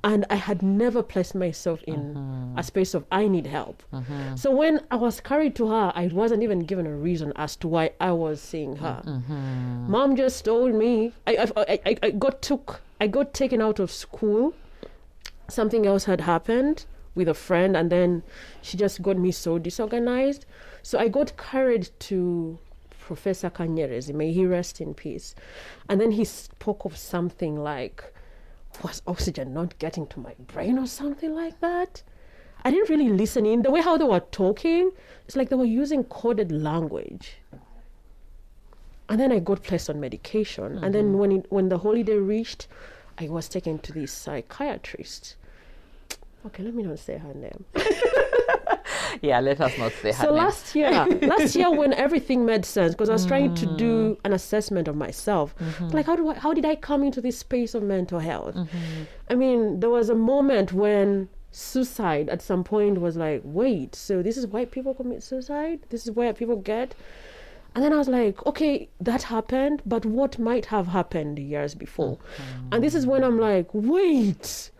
[0.06, 2.60] And I had never placed myself in a mm-hmm.
[2.60, 3.82] space of I need help.
[3.92, 4.36] Mm-hmm.
[4.36, 7.66] So when I was carried to her, I wasn't even given a reason as to
[7.66, 9.02] why I was seeing her.
[9.04, 9.90] Mm-hmm.
[9.90, 13.90] Mom just told me I, I, I, I got took I got taken out of
[13.90, 14.54] school.
[15.48, 18.22] Something else had happened with a friend, and then
[18.62, 20.46] she just got me so disorganized.
[20.82, 22.58] So I got carried to
[23.06, 25.34] Professor Kanyerezi, may he rest in peace.
[25.88, 28.12] And then he spoke of something like,
[28.82, 32.02] was oxygen not getting to my brain or something like that?
[32.64, 33.62] I didn't really listen in.
[33.62, 34.90] The way how they were talking,
[35.24, 37.36] it's like they were using coded language.
[39.08, 40.78] And then I got placed on medication.
[40.78, 41.18] And then mm-hmm.
[41.18, 42.66] when it, when the holiday reached,
[43.18, 45.36] I was taken to this psychiatrist.
[46.44, 47.64] Okay, let me not say her name.
[49.22, 50.90] yeah, let us not say So last year,
[51.22, 54.20] last year when everything made sense, because I was trying to do mm.
[54.24, 55.88] an assessment of myself, mm-hmm.
[55.88, 58.54] like how do I, how did I come into this space of mental health?
[58.54, 59.02] Mm-hmm.
[59.30, 64.22] I mean, there was a moment when suicide at some point was like, wait, so
[64.22, 65.80] this is why people commit suicide?
[65.90, 66.94] This is where people get.
[67.74, 72.18] And then I was like, okay, that happened, but what might have happened years before?
[72.72, 74.70] And this is when I'm like, wait,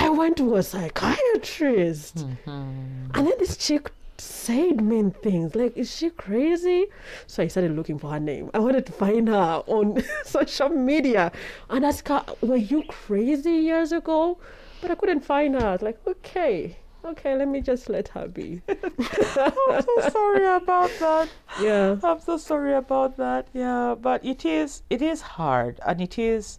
[0.00, 2.16] I went to a psychiatrist.
[2.16, 3.10] Mm-hmm.
[3.14, 5.54] And then this chick said mean things.
[5.54, 6.86] Like, is she crazy?
[7.26, 8.50] So I started looking for her name.
[8.54, 11.30] I wanted to find her on social media
[11.68, 14.38] and ask her, were you crazy years ago?
[14.80, 15.66] But I couldn't find her.
[15.68, 18.62] I was like, okay, okay, let me just let her be.
[18.68, 21.28] I'm so sorry about that.
[21.60, 21.96] yeah.
[22.02, 23.48] I'm so sorry about that.
[23.52, 26.58] Yeah, but it is it is hard, and it is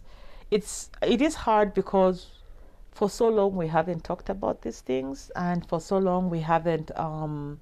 [0.52, 2.26] it's it is hard because
[2.92, 6.90] for so long we haven't talked about these things, and for so long we haven't
[6.98, 7.60] um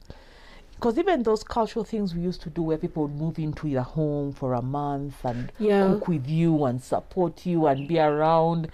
[0.74, 3.82] because even those cultural things we used to do where people would move into your
[3.82, 5.88] home for a month and Yeah.
[5.88, 8.68] cook with you and support you and be around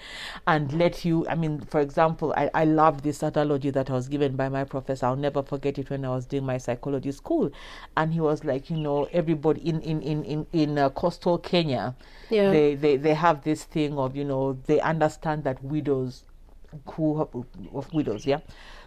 [0.46, 4.06] and let you i mean for example i, I loved this analogy that i was
[4.06, 7.50] given by my professor i'll never forget it when i was doing my psychology school
[7.96, 11.96] and he was like you know everybody in in in in, in uh, coastal kenya
[12.30, 12.52] Yeah.
[12.52, 16.22] they, they they have this thing of you know they understand that widows
[16.90, 17.20] who
[17.74, 18.40] of widows yeah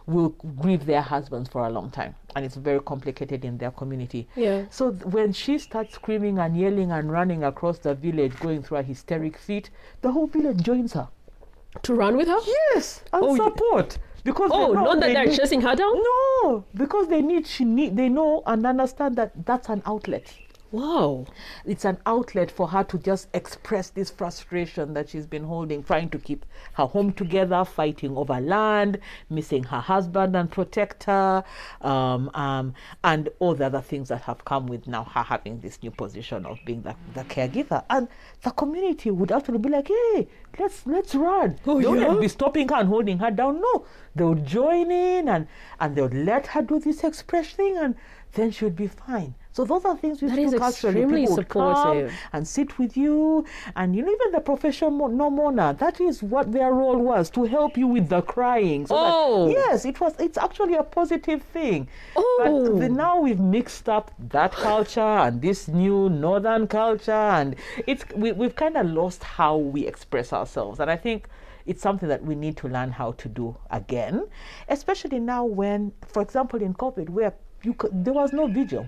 [0.07, 0.29] will
[0.61, 4.65] grieve their husbands for a long time and it's very complicated in their community Yeah.
[4.69, 8.77] so th- when she starts screaming and yelling and running across the village going through
[8.77, 9.69] a hysteric fit
[10.01, 11.07] the whole village joins her
[11.83, 12.39] To run with her?
[12.73, 15.93] yes and Oh, support because Oh, know not that they they're need- chasing her down?
[15.95, 20.33] no because they need she need they know and understand that that's an outlet
[20.71, 21.25] Wow.
[21.65, 26.09] it's an outlet for her to just express this frustration that she's been holding, trying
[26.11, 31.43] to keep her home together, fighting over land, missing her husband and protector,
[31.81, 35.81] um, um, and all the other things that have come with now her having this
[35.81, 37.83] new position of being the, the caregiver.
[37.89, 38.07] And
[38.43, 40.27] the community would actually be like, hey,
[40.59, 41.57] let's let's run.
[41.65, 43.59] Oh, they wouldn't be stopping her and holding her down.
[43.59, 45.47] No, they would join in and,
[45.79, 47.95] and they would let her do this express thing and
[48.33, 49.33] then she would be fine.
[49.51, 51.01] So those are things we That to culturally.
[51.01, 52.13] extremely People supportive.
[52.33, 55.73] and sit with you, and you know even the professional no mourner.
[55.73, 58.85] That is what their role was to help you with the crying.
[58.85, 59.49] So that- Oh.
[59.49, 60.13] yes, it was.
[60.19, 61.87] It's actually a positive thing.
[62.15, 62.39] Oh.
[62.71, 67.55] But the, now we've mixed up that culture and this new northern culture, and
[67.87, 70.79] it's we, we've kind of lost how we express ourselves.
[70.79, 71.27] And I think
[71.65, 74.27] it's something that we need to learn how to do again,
[74.69, 77.33] especially now when, for example, in COVID, where
[77.63, 78.87] you could, there was no vigil.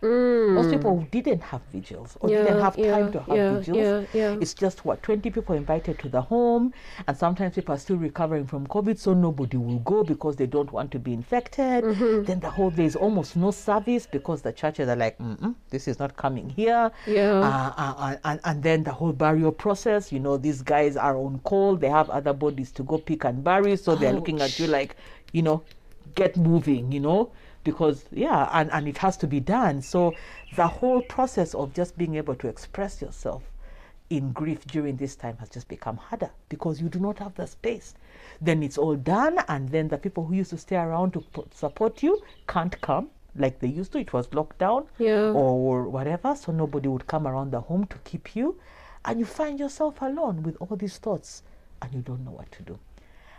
[0.00, 3.76] Most people didn't have vigils or didn't Yeah, have time to have yeah, vigils.
[3.76, 4.36] yeah, yeah.
[4.40, 6.72] It's just what 20 people invited to the home,
[7.06, 10.70] and sometimes people are still recovering from COVID, so nobody will go because they don't
[10.72, 11.84] want to be infected.
[11.84, 12.24] Mm-hmm.
[12.24, 15.18] Then the whole there's almost no service because the churches are like,
[15.70, 16.90] this is not coming here.
[17.06, 17.40] Yeah.
[17.40, 21.16] Uh, uh, uh, and, and then the whole burial process, you know, these guys are
[21.16, 24.58] on call, they have other bodies to go pick and bury, so they're looking at
[24.58, 24.96] you like,
[25.32, 25.62] you know,
[26.14, 27.30] get moving, you know,
[27.64, 29.82] because yeah, and, and it has to be done.
[29.82, 30.14] So
[30.56, 33.42] the whole process of just being able to express yourself
[34.10, 37.46] in grief during this time has just become harder because you do not have the
[37.46, 37.94] space.
[38.40, 42.02] Then it's all done, and then the people who used to stay around to support
[42.02, 43.98] you can't come like they used to.
[43.98, 45.32] It was locked down Yeah.
[45.32, 48.58] or whatever, so nobody would come around the home to keep you,
[49.04, 51.42] and you find yourself alone with all these thoughts,
[51.82, 52.78] and you don't know what to do.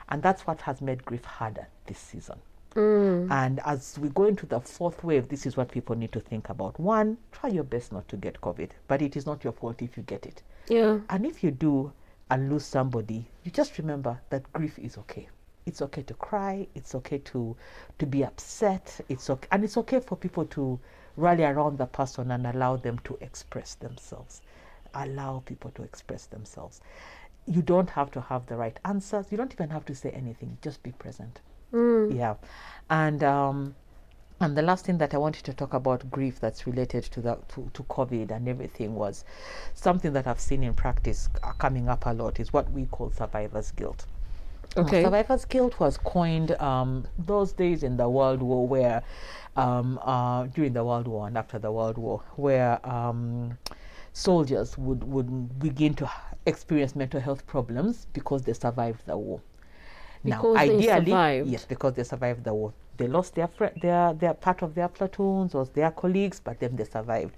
[0.08, 2.39] And that's what has made grief harder this season.
[2.75, 3.32] Mm.
[3.32, 6.49] And as we go into the fourth wave, this is what people need to think
[6.49, 6.79] about.
[6.79, 9.97] One, try your best not to get COVID, but it is not your fault if
[9.97, 10.43] you get it.
[10.67, 10.99] Yeah.
[11.10, 11.91] And if you do
[12.29, 15.27] and lose somebody, you just remember that grief is okay.
[15.65, 16.67] It's okay to cry.
[16.75, 17.55] It's okay to
[17.97, 18.99] to be upset.
[19.10, 20.79] It's okay, and it's okay for people to
[21.17, 24.41] rally around the person and allow them to express themselves.
[24.93, 26.82] Allow people to express themselves.
[27.45, 29.32] You don't have to have the right answers.
[29.32, 30.58] You don't even have to say anything.
[30.62, 31.41] Just be present.
[32.10, 32.36] Yeah,
[32.89, 33.75] and um,
[34.41, 37.38] and the last thing that I wanted to talk about grief that's related to the
[37.49, 39.23] to, to COVID and everything was
[39.73, 43.12] something that I've seen in practice uh, coming up a lot is what we call
[43.12, 44.05] survivor's guilt.
[44.82, 45.01] Now, Okay.
[45.01, 49.03] survivor's guilt was coined um, those days in the World War, where
[49.55, 53.58] um, uh, during the World War and after the World War, where um,
[54.13, 56.10] soldiers would would begin to
[56.45, 59.41] experience mental health problems because they survived the war.
[60.23, 61.49] Because now, ideally, survived.
[61.49, 62.73] yes, because they survived the war.
[62.97, 63.49] They lost their
[63.82, 67.36] their their part of their platoons or their colleagues, but then they survived.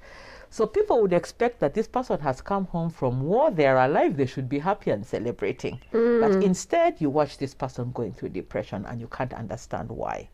[0.49, 4.25] So people would expect that this person has come home from war, they're alive, they
[4.25, 5.79] should be happy and celebrating.
[5.91, 6.43] But mm.
[6.43, 10.27] instead, you watch this person going through depression and you can't understand why.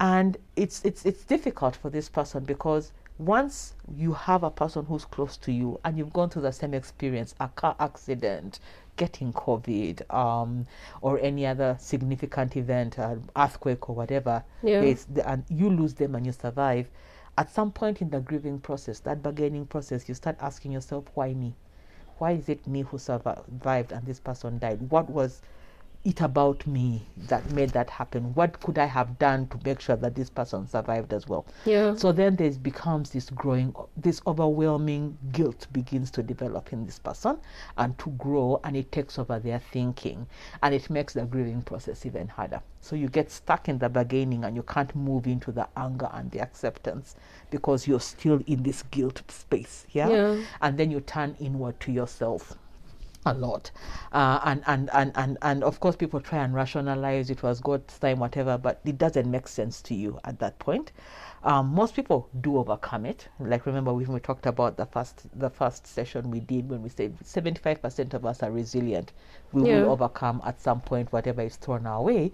[0.00, 5.04] And it's it's it's difficult for this person because once you have a person who's
[5.04, 8.60] close to you and you've gone through the same experience, a car accident,
[8.96, 10.66] getting COVID, um,
[11.00, 14.94] or any other significant event, uh, earthquake or whatever, Yeah.
[15.12, 16.88] the, and you lose them and you survive,
[17.36, 21.34] at some point in the grieving process, that bargaining process, you start asking yourself, why
[21.34, 21.54] me?
[22.18, 24.88] Why is it me who survived and this person died?
[24.90, 25.42] What was
[26.04, 28.34] it about me that made that happen?
[28.34, 31.46] What could I have done to make sure that this person survived as well?
[31.64, 31.94] Yeah.
[31.96, 37.38] So then there becomes this growing, this overwhelming guilt begins to develop in this person
[37.78, 40.26] and to grow, and it takes over their thinking,
[40.62, 42.60] and it makes the grieving process even harder.
[42.80, 46.30] So you get stuck in the bargaining, and you can't move into the anger and
[46.30, 47.16] the acceptance
[47.50, 49.86] because you're still in this guilt space.
[49.92, 50.08] Yeah.
[50.08, 50.44] Yeah.
[50.60, 52.58] And then you turn inward to yourself
[53.26, 53.70] a lot.
[54.12, 57.98] Uh, and, and, and, and, and of course people try and rationalize it was god's
[57.98, 60.92] time whatever but it doesn't make sense to you at that point.
[61.42, 63.28] Um, most people do overcome it.
[63.38, 66.88] Like remember when we talked about the first the first session we did when we
[66.88, 69.12] said 75% of us are resilient.
[69.52, 69.80] We Yeah.
[69.82, 72.32] will overcome at some point whatever is thrown our way.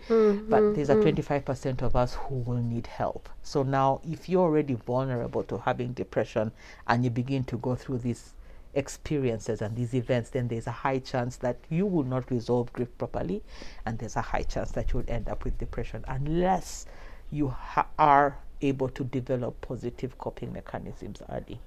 [0.49, 3.28] But there's a 25% of us who will need help.
[3.43, 6.53] So now if you're already vulnerable to having depression
[6.86, 8.34] and you begin to go through these
[8.75, 12.89] experiences and these events, then there's a high chance that you will not resolve grief
[12.99, 13.43] properly,
[13.87, 16.87] and there's a high chance that you'll end up with depression unless
[17.31, 21.61] you ha- are able to develop positive coping mechanisms early.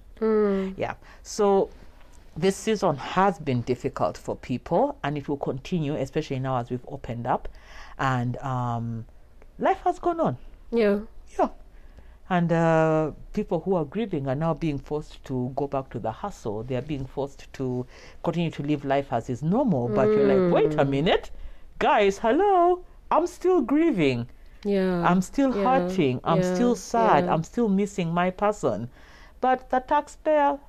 [0.77, 0.93] Yeah.
[1.23, 1.69] So
[2.37, 6.85] this season has been difficult for people, and it will continue, especially now as we've
[6.87, 7.47] opened up,
[7.99, 9.05] and um,
[9.59, 10.37] life has gone on.
[10.71, 10.99] Yeah.
[11.37, 11.49] Yeah.
[12.29, 16.11] And uh, people who are grieving are now being forced to go back to the
[16.11, 16.63] hustle.
[16.63, 17.85] They are being forced to
[18.23, 19.89] continue to live life as is normal.
[19.89, 21.31] But you're like, wait a minute,
[21.79, 24.27] guys, hello, I'm still grieving.
[24.63, 25.03] Yeah.
[25.07, 26.21] I'm still Yeah, hurting.
[26.23, 27.25] I'm yeah, still sad.
[27.25, 27.33] yeah.
[27.33, 28.89] I'm still missing my person.
[29.41, 30.59] But the taxpayer,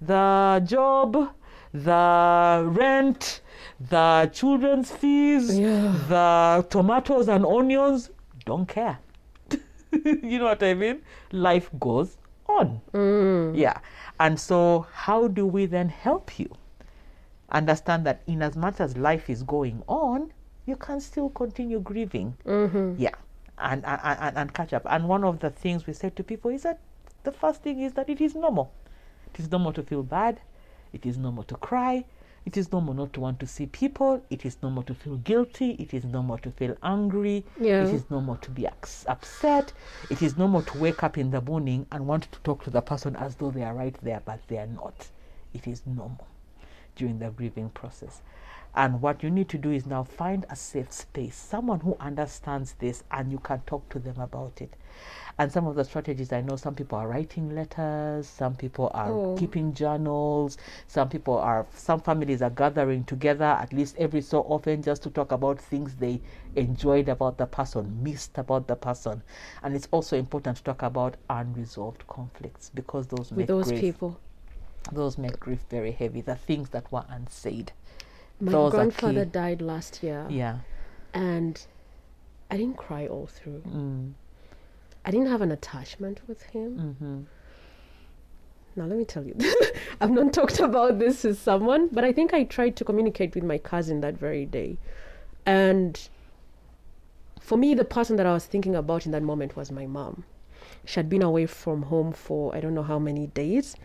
[0.00, 1.34] the job,
[1.72, 3.40] the rent,
[3.78, 5.60] the children's fees,
[6.08, 8.10] the tomatoes and onions
[8.46, 8.98] don't care.
[10.22, 11.02] you know what I mean?
[11.32, 12.16] Life goes
[12.48, 12.80] on.
[12.92, 13.56] Mm.
[13.56, 13.78] Yeah.
[14.20, 16.50] And so, how do we then help you?
[17.50, 20.32] Understand that in as much as life is going on,
[20.66, 22.36] you can still continue grieving.
[22.46, 22.94] Mm-hmm.
[22.98, 23.14] Yeah.
[23.58, 24.82] And, and, and, and catch up.
[24.86, 26.80] And one of the things we said to people is that
[27.22, 28.72] the first thing is that it is normal.
[29.32, 30.40] It is normal to feel bad.
[30.92, 32.04] It is normal to cry.
[32.46, 34.22] It is normal not to want to see people.
[34.28, 35.70] It is normal to feel guilty.
[35.78, 37.44] It is normal to feel angry.
[37.58, 37.84] Yeah.
[37.86, 39.72] It is normal to be ups- upset.
[40.10, 42.82] It is normal to wake up in the morning and want to talk to the
[42.82, 45.08] person as though they are right there, but they are not.
[45.54, 46.26] It is normal
[46.96, 48.20] during the grieving process.
[48.76, 52.74] And what you need to do is now find a safe space, someone who understands
[52.74, 54.74] this, and you can talk to them about it.
[55.38, 59.10] And some of the strategies I know some people are writing letters, some people are
[59.10, 59.34] Oh.
[59.36, 60.56] keeping journals,
[60.86, 65.10] some people are, some families are gathering together at least every so often just to
[65.10, 66.20] talk about things they
[66.54, 69.22] enjoyed about the person, missed about the person.
[69.62, 73.80] And it's also important to talk about unresolved conflicts because those With make those grief,
[73.80, 74.20] people.
[74.92, 76.20] those make grief very heavy.
[76.20, 77.72] The things that were unsaid.
[78.40, 80.58] My Those grandfather died last year, Yeah.
[81.12, 81.64] and
[82.50, 83.62] I didn't cry all through.
[83.66, 84.12] Mm.
[85.04, 86.96] I didn't have an attachment with him.
[87.00, 87.20] hmm
[88.76, 89.36] Now, let me tell you,
[90.00, 93.44] I've not talked about this with someone, but I think I tried to communicate with
[93.44, 94.78] my cousin that very day.
[95.46, 96.08] And
[97.40, 100.24] for me, the person that I was thinking about in that moment was my mom.
[100.84, 103.76] She had been away from home for I don't know how many days,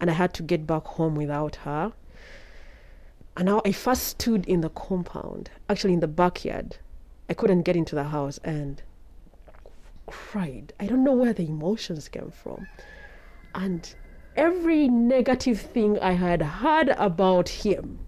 [0.00, 1.92] and I had to get back home without her.
[3.38, 6.78] And now I first stood in the compound, actually in the backyard.
[7.28, 8.82] I couldn't get into the house and
[10.08, 10.72] cried.
[10.80, 12.66] I don't know where the emotions came from.
[13.54, 13.94] And
[14.34, 18.00] every negative thing I had heard about him,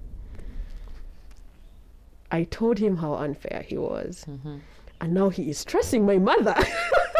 [2.33, 4.25] I told him how unfair he was.
[4.29, 4.57] Mm-hmm.
[5.01, 6.57] And now he is stressing my mother.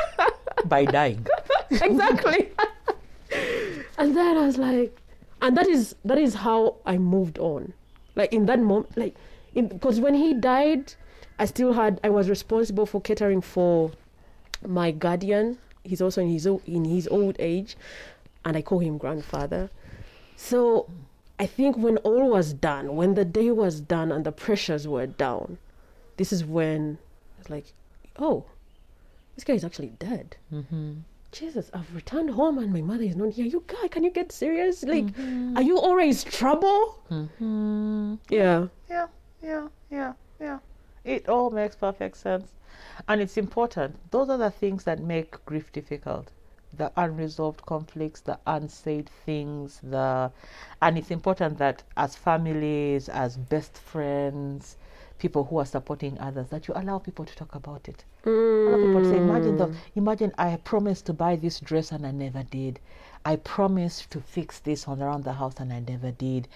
[0.65, 1.25] By dying.
[1.71, 2.49] exactly.
[3.99, 5.01] and then I was like,
[5.41, 7.73] and that is that is how I moved on.
[8.17, 9.15] Like in that moment, like
[9.55, 10.95] in because when he died,
[11.39, 13.93] I still had I was responsible for catering for
[14.67, 15.59] my guardian.
[15.85, 17.77] He's also in his in his old age,
[18.45, 19.71] and I call him grandfather.
[20.37, 20.89] So
[21.39, 25.07] I think when all was done, when the day was done and the pressures were
[25.07, 25.59] down,
[26.17, 26.99] this is when
[27.39, 27.73] it's like,
[28.19, 28.45] oh,
[29.35, 30.37] this guy is actually dead.
[30.53, 30.93] Mm-hmm.
[31.33, 33.47] Jesus, I've returned home and my mother is not here.
[33.47, 34.83] You guy, can you get serious?
[34.83, 35.07] Like,
[35.57, 36.99] are you always trouble?
[37.11, 38.15] Mm-hmm.
[38.29, 38.67] Yeah.
[38.89, 39.07] Yeah,
[39.43, 40.59] yeah, yeah, yeah.
[41.05, 42.53] It all makes perfect sense.
[43.09, 43.97] And it's important.
[44.11, 46.31] Those are the things that make grief difficult.
[46.77, 50.31] The unresolved conflicts, the unsaid things, the
[50.83, 54.77] and it's important that as families, as best friends,
[55.21, 58.05] people who are supporting others, that you allow people to talk about it.
[58.25, 62.11] Allow people to say, imagine the imagine I promised to buy this dress and I
[62.11, 62.81] never did.
[63.25, 66.49] I promised to fix this on around the house and I never did.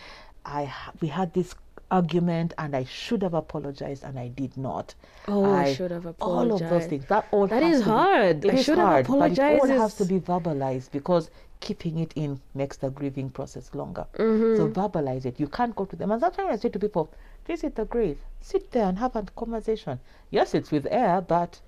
[0.45, 1.55] I we had this
[1.91, 4.95] argument and I should have apologized and I did not.
[5.29, 6.63] Oh, I should have apologized.
[6.63, 7.05] All of those things.
[7.07, 8.45] That all That is be- hard.
[8.45, 12.13] it I should have hard, but it all has to be verbalized because keeping it
[12.15, 14.07] in makes the grieving process longer.
[14.19, 14.57] Mm-hmm.
[14.57, 15.39] So verbalize it.
[15.41, 16.11] You can't go to them.
[16.11, 17.11] And sometimes I say to people,
[17.47, 20.01] visit the grave, sit there and have a conversation.
[20.31, 21.61] Yes, it's with air, but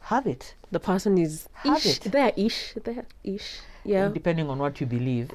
[0.00, 0.54] have it.
[0.70, 1.86] The person is Have ish.
[2.06, 2.12] it.
[2.12, 2.74] There, ish.
[2.82, 3.60] There, ish.
[3.84, 4.08] Yeah.
[4.08, 5.30] Depending on what you believe.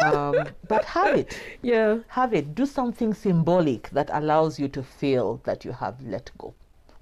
[0.00, 0.34] um,
[0.68, 1.38] but have it.
[1.62, 1.98] Yeah.
[2.08, 2.54] Have it.
[2.54, 6.54] Do something symbolic that allows you to feel that you have let go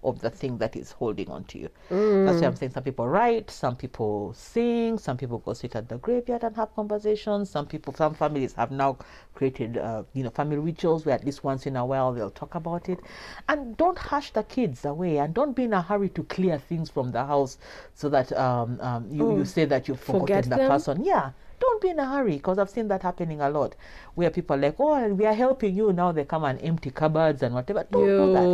[0.02, 1.68] of the thing that is holding on to you.
[1.90, 5.88] That's why I'm saying some people write, some people sing, some people go sit at
[5.88, 7.50] the graveyard and have conversations.
[7.50, 8.98] Some people, some families have now
[9.34, 12.54] created, uh, you know, family rituals where at least once in a while they'll talk
[12.54, 13.00] about it.
[13.48, 16.88] And don't hush the kids away, and don't be in a hurry to clear things
[16.90, 17.58] from the house
[17.94, 20.70] so that um, um, you, you say that you've forgotten Forget the them?
[20.70, 21.04] person.
[21.04, 21.32] Yeah.
[21.60, 23.76] Don't be in a hurry because I've seen that happening a lot
[24.14, 25.92] where people are like, oh, we are helping you.
[25.92, 27.86] Now they come and empty cupboards and whatever.
[27.90, 28.46] Don't do that.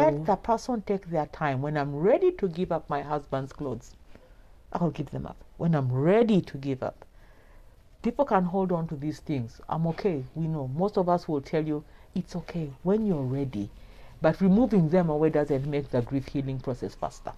[0.00, 1.62] Let the person take their time.
[1.62, 3.96] When I'm ready to give up my husband's clothes,
[4.72, 5.36] I'll give them up.
[5.56, 7.06] When I'm ready to give up,
[8.02, 9.60] people can hold on to these things.
[9.68, 10.22] I'm okay.
[10.34, 10.68] We know.
[10.68, 11.84] Most of us will tell you
[12.14, 13.70] it's okay when you're ready.
[14.20, 17.32] But removing them away doesn't make the grief healing process faster.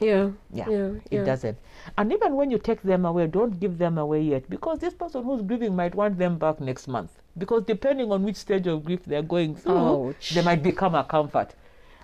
[0.00, 0.30] Yeah.
[0.52, 0.92] Yeah, Yeah.
[1.10, 1.58] it doesn't.
[1.96, 5.24] And even when you take them away, don't give them away yet because this person
[5.24, 7.20] who's grieving might want them back next month.
[7.36, 10.30] Because depending on which stage of grief they're going through, Ouch.
[10.30, 11.54] they might become a comfort.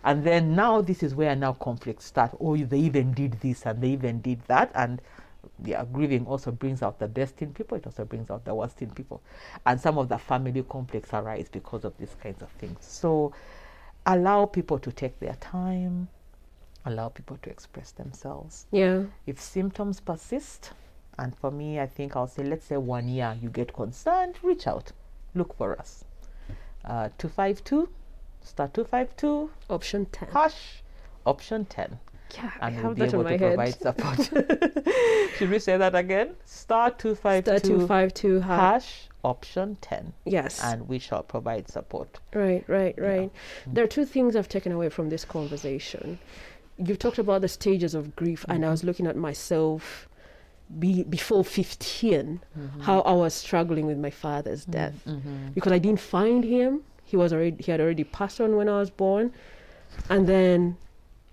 [0.05, 2.33] And then now this is where now conflicts start.
[2.41, 4.71] Oh, they even did this and they even did that.
[4.75, 5.01] And
[5.65, 7.79] yeah, grieving also brings out the best in people.
[7.79, 9.23] It also brings out the worst in people.
[9.65, 12.79] And some of the family conflicts arise because of these kinds of things.
[12.81, 13.33] So
[14.07, 16.09] allow people to take their time.
[16.87, 19.05] Allow people to express themselves Yeah.
[19.27, 20.73] if symptoms persist,
[21.19, 24.67] and for me, I think I'll say, let's say one year, you get concerned, reach
[24.67, 24.93] out,
[25.35, 26.05] look for us.
[26.85, 27.89] Uh, 252,
[28.43, 30.29] star 252, Option 10.
[30.31, 30.83] hash,
[31.25, 31.99] option 10.
[32.35, 33.39] Yeah, I And we'll have be that able to head.
[33.39, 34.85] provide support.
[35.39, 36.35] Should we say that again?
[36.45, 40.13] Star 252, Star 252 ha- hash, option 10.
[40.27, 40.61] Yes.
[40.63, 42.19] And we shall provide support.
[42.35, 43.31] Right, right, right.
[43.33, 43.75] Mm-hmm.
[43.75, 46.19] There are two things I've taken away from this conversation.
[46.77, 48.71] You've talked about the stages of grief, and I Mm-hmm.
[48.71, 50.09] was looking at myself
[50.79, 52.81] be, before 15, Mm-hmm.
[52.81, 54.95] how I was struggling with my father's death
[55.55, 56.83] because I didn't find him.
[57.05, 59.33] He was already he had already passed on when I was born,
[60.09, 60.77] and then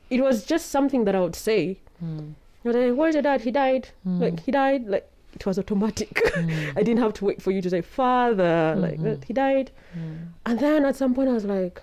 [0.09, 1.79] it was just something that I would say.
[2.03, 2.33] Mm.
[2.63, 3.41] You know, where's your dad?
[3.41, 3.87] He died.
[4.05, 4.85] Like he died.
[4.85, 6.21] Like it was automatic.
[6.75, 8.75] I didn't have to wait for you to say father.
[8.77, 9.71] Like he died.
[10.45, 11.81] And then at some point I was like,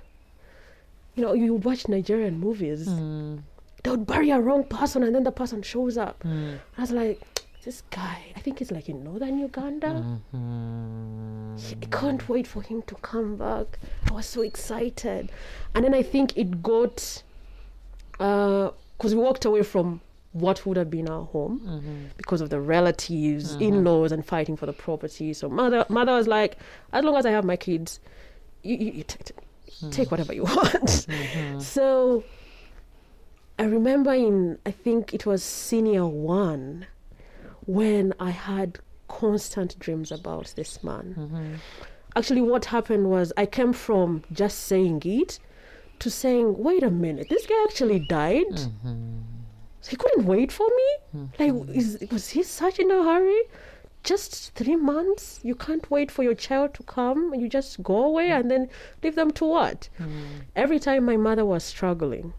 [1.19, 2.87] you know, you watch Nigerian movies.
[2.87, 3.43] Mm.
[3.83, 6.23] They would bury a wrong person and then the person shows up.
[6.23, 6.55] Hmm.
[6.77, 7.21] I was like,
[7.65, 9.89] this guy, I think he's like in northern Uganda.
[10.35, 11.57] Mm-hmm.
[11.83, 13.79] I can't wait for him to come back.
[14.09, 15.31] I was so excited.
[15.75, 17.23] And then I think it got,
[18.21, 20.01] uh, because we walked away from
[20.33, 22.05] what would have been our home mm-hmm.
[22.17, 23.63] because of the relatives, mm-hmm.
[23.63, 25.33] in-laws, and fighting for the property.
[25.35, 26.59] So mother, mother was like,
[26.93, 28.01] as long as I have my kids,
[28.63, 29.05] you, you, you
[29.81, 30.73] take, take whatever you want.
[30.73, 31.61] Mm-hmm.
[31.61, 32.25] So
[33.59, 36.87] I remember in, I think it was senior one,
[37.67, 41.15] when I had constant dreams about this man.
[41.19, 41.55] Mm-hmm.
[42.17, 45.39] Actually, what happened was I came from just saying it
[45.99, 48.59] to saying, wait a minute, this guy actually died.
[49.81, 51.29] So he couldn't wait for me?
[51.39, 53.43] Like, is, was he such in a hurry?
[54.09, 55.41] Just three months?
[55.43, 57.35] You can't wait for your child to come?
[57.35, 58.69] You just go away and then
[59.03, 59.91] leave them to what?
[59.99, 60.47] Hmm.
[60.57, 62.33] Every time my mother was struggling,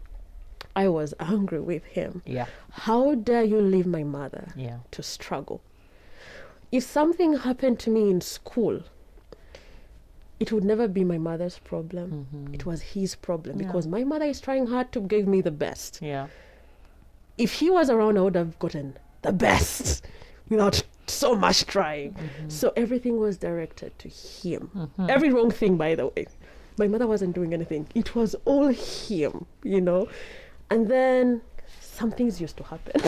[0.74, 2.22] I was angry with him.
[2.26, 2.46] Yeah,
[2.86, 4.78] How dare you leave my mother yeah.
[4.90, 5.60] to struggle?
[6.72, 8.82] If something happened to me in school,
[10.40, 12.26] it would never be my mother's problem.
[12.32, 12.54] Mm-hmm.
[12.54, 13.66] It was his problem Yeah.
[13.66, 16.00] because my mother is trying hard to give me the best.
[16.02, 16.26] Yeah.
[17.38, 20.04] If he was around, I would have gotten the best
[20.48, 22.12] without so much trying.
[22.12, 22.48] Mm-hmm.
[22.48, 24.70] So everything was directed to him.
[24.74, 25.06] Mm-hmm.
[25.08, 26.26] Every wrong thing, by the way.
[26.78, 27.86] My mother wasn't doing anything.
[27.94, 30.08] It was all him, you know.
[30.70, 31.42] And then
[31.80, 33.02] some things used to happen.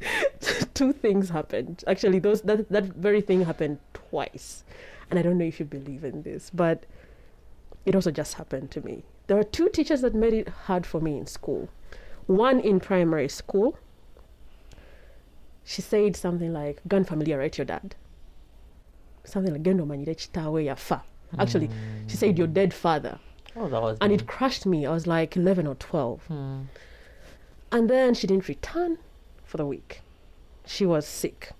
[0.74, 1.84] Two things happened.
[1.86, 4.64] Actually, those that that very thing happened twice.
[5.10, 6.86] And I don't know if you believe in this, but
[7.84, 9.02] it also just happened to me.
[9.26, 11.68] There are two teachers that made it hard for me in school.
[12.26, 13.76] One in primary school.
[15.64, 17.94] She said something like, "Gun familiarite your dad."
[19.24, 21.02] Something like, "Gendo manyire chitawe yafa."
[21.38, 21.70] Actually,
[22.06, 23.18] she said, "Your dead father."
[23.56, 24.86] Oh, that was and it crushed me.
[24.86, 26.26] I was like 11 or 12.
[26.26, 26.60] Hmm.
[27.72, 28.98] And then she didn't return
[29.44, 30.02] for the week.
[30.66, 31.52] She was sick.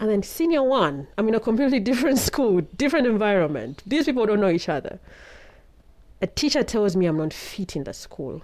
[0.00, 3.82] And then senior one, I'm in a completely different school, different environment.
[3.86, 4.98] These people don't know each other.
[6.20, 8.42] A teacher tells me I'm not fit in the school.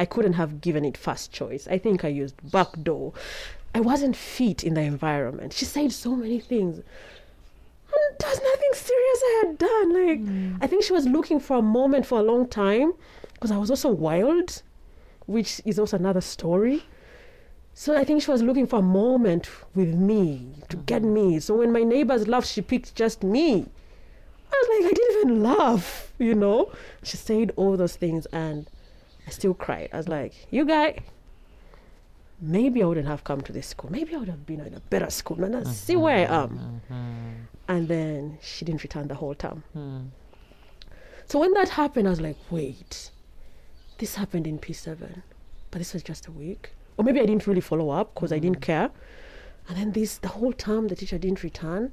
[0.00, 1.68] I couldn't have given it first choice.
[1.68, 3.12] I think I used back door.
[3.74, 5.52] I wasn't fit in the environment.
[5.52, 6.78] She said so many things.
[6.78, 9.92] And there's nothing serious I had done.
[9.92, 10.56] Like mm.
[10.62, 12.94] I think she was looking for a moment for a long time
[13.34, 14.62] because I was also wild,
[15.26, 16.84] which is also another story.
[17.74, 21.40] So I think she was looking for a moment with me to get me.
[21.40, 23.66] So when my neighbors laughed, she picked just me.
[24.50, 26.72] I was like, I didn't even laugh, you know.
[27.02, 28.66] She said all those things, and
[29.26, 29.90] I still cried.
[29.92, 30.98] I was like, you guy,
[32.40, 33.90] maybe I wouldn't have come to this school.
[33.90, 35.44] Maybe I would have been in a better school.
[35.44, 36.80] And I see where I am.
[36.90, 37.30] Mm-hmm.
[37.68, 39.62] And then she didn't return the whole time.
[39.76, 40.06] Mm-hmm.
[41.26, 43.10] So when that happened, I was like, wait,
[43.98, 45.22] this happened in P7,
[45.70, 46.70] but this was just a week.
[46.96, 48.72] Or maybe I didn't really follow up because I didn't mm-hmm.
[48.72, 48.90] care.
[49.68, 51.92] And then this, the whole time, the teacher didn't return.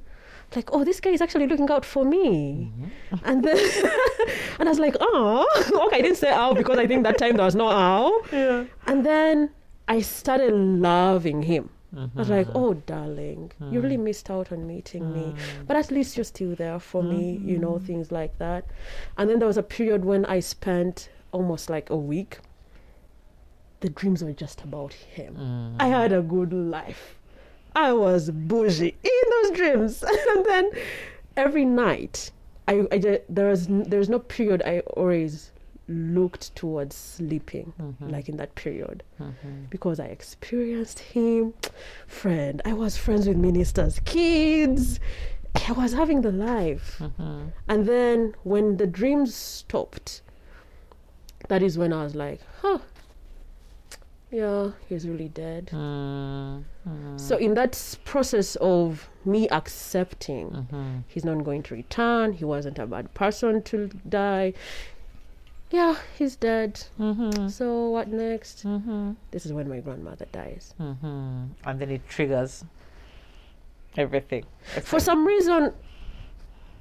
[0.56, 2.72] Like, oh, this guy is actually looking out for me.
[2.72, 3.24] Mm-hmm.
[3.24, 3.56] And then,
[4.58, 5.46] and I was like, oh,
[5.86, 8.22] okay, I didn't say ow because I think that time there was no ow.
[8.32, 8.64] Yeah.
[8.86, 9.50] And then
[9.88, 11.70] I started loving him.
[11.96, 12.32] I was mm-hmm.
[12.32, 14.04] like, oh, darling, you really mm.
[14.04, 15.20] missed out on meeting me.
[15.22, 15.66] Mm.
[15.66, 17.86] But at least you're still there for me, you know, mm-hmm.
[17.86, 18.66] things like that.
[19.16, 22.40] And then there was a period when I spent almost like a week.
[23.80, 25.36] The dreams were just about him.
[25.36, 25.76] Mm.
[25.82, 27.17] I had a good life.
[27.74, 30.02] I was bougie in those dreams.
[30.36, 30.70] and then
[31.36, 32.30] every night,
[32.66, 35.52] I, I there was n- there's no period I always
[35.88, 38.10] looked towards sleeping mm-hmm.
[38.10, 39.64] like in that period mm-hmm.
[39.70, 41.54] because I experienced him.
[42.06, 45.00] Friend, I was friends with ministers' kids.
[45.66, 46.96] I was having the life.
[47.00, 47.48] Mm-hmm.
[47.68, 50.20] And then when the dreams stopped,
[51.48, 52.78] that is when I was like, huh,
[54.30, 55.70] yeah, he's really dead.
[55.72, 57.20] Mm, mm.
[57.20, 60.98] So in that process of me accepting mm-hmm.
[61.08, 64.52] he's not going to return, he wasn't a bad person to die.
[65.70, 66.82] Yeah, he's dead.
[66.98, 67.48] Mm-hmm.
[67.48, 68.64] So what next?
[68.64, 69.12] Mm-hmm.
[69.30, 70.74] This is when my grandmother dies.
[70.78, 72.64] And then it triggers
[73.96, 74.44] everything.
[74.76, 75.72] It's For some reason,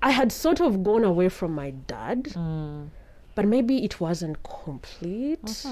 [0.01, 2.89] I had sort of gone away from my dad, mm.
[3.35, 5.65] but maybe it wasn't complete.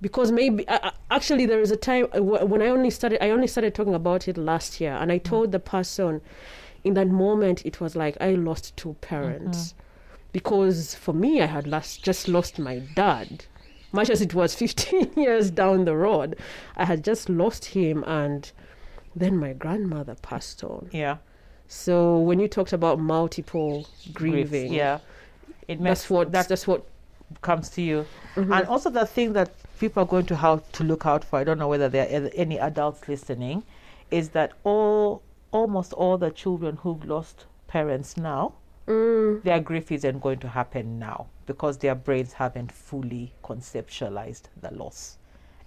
[0.00, 3.30] Because maybe uh, uh, actually there is a time uh, when I only started I
[3.30, 6.20] only started talking about it last year, and I told the person
[6.84, 9.74] in that moment it was like I lost two parents
[10.32, 13.44] because for me I had lost just lost my dad.
[13.90, 16.36] Much as it was 15 years down the road,
[16.76, 18.52] I had just lost him, and
[19.16, 20.88] then my grandmother passed on.
[20.92, 21.16] yeah.
[21.70, 25.00] So when you talked about multiple grief, grieving, Yeah.
[25.66, 26.86] It makes that's what that that's what
[27.42, 28.06] comes to you.
[28.34, 28.52] Mm-hmm.
[28.52, 31.44] And also the thing that people are going to have to look out for, I
[31.44, 33.64] don't know whether there are any adults listening,
[34.10, 38.52] is that all almost all the children who've lost parents now,
[38.86, 39.42] mm.
[39.42, 45.18] their grief isn't going to happen now because their brains haven't fully conceptualized the loss.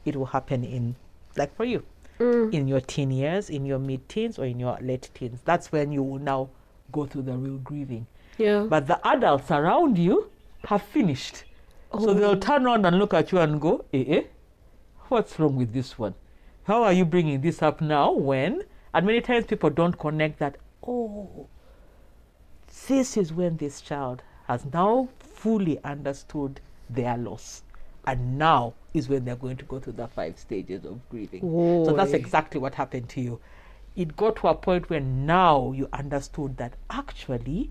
[0.06, 0.96] It will happen in
[1.36, 1.84] like for you.
[2.20, 2.54] Mm.
[2.54, 5.40] In your teen years, in your mid teens or in your late teens.
[5.44, 6.50] That's when you will now
[6.92, 8.06] go through the real grieving.
[8.38, 8.66] yeah.
[8.70, 10.30] But the adults around you
[10.66, 11.46] have finished.
[12.00, 14.24] So they'll turn around and look at you and go, eh, eh,
[15.10, 16.16] what's wrong with this one?
[16.64, 18.64] How are you bringing this up now when?
[18.94, 21.48] And many times people don't connect that, oh,
[22.88, 27.64] this is when this child has now fully understood their loss.
[28.06, 31.42] And now is when they're going to go through the five stages of grieving.
[31.86, 33.40] So that's exactly what happened to you.
[33.96, 37.70] It got to a point where now you understood that actually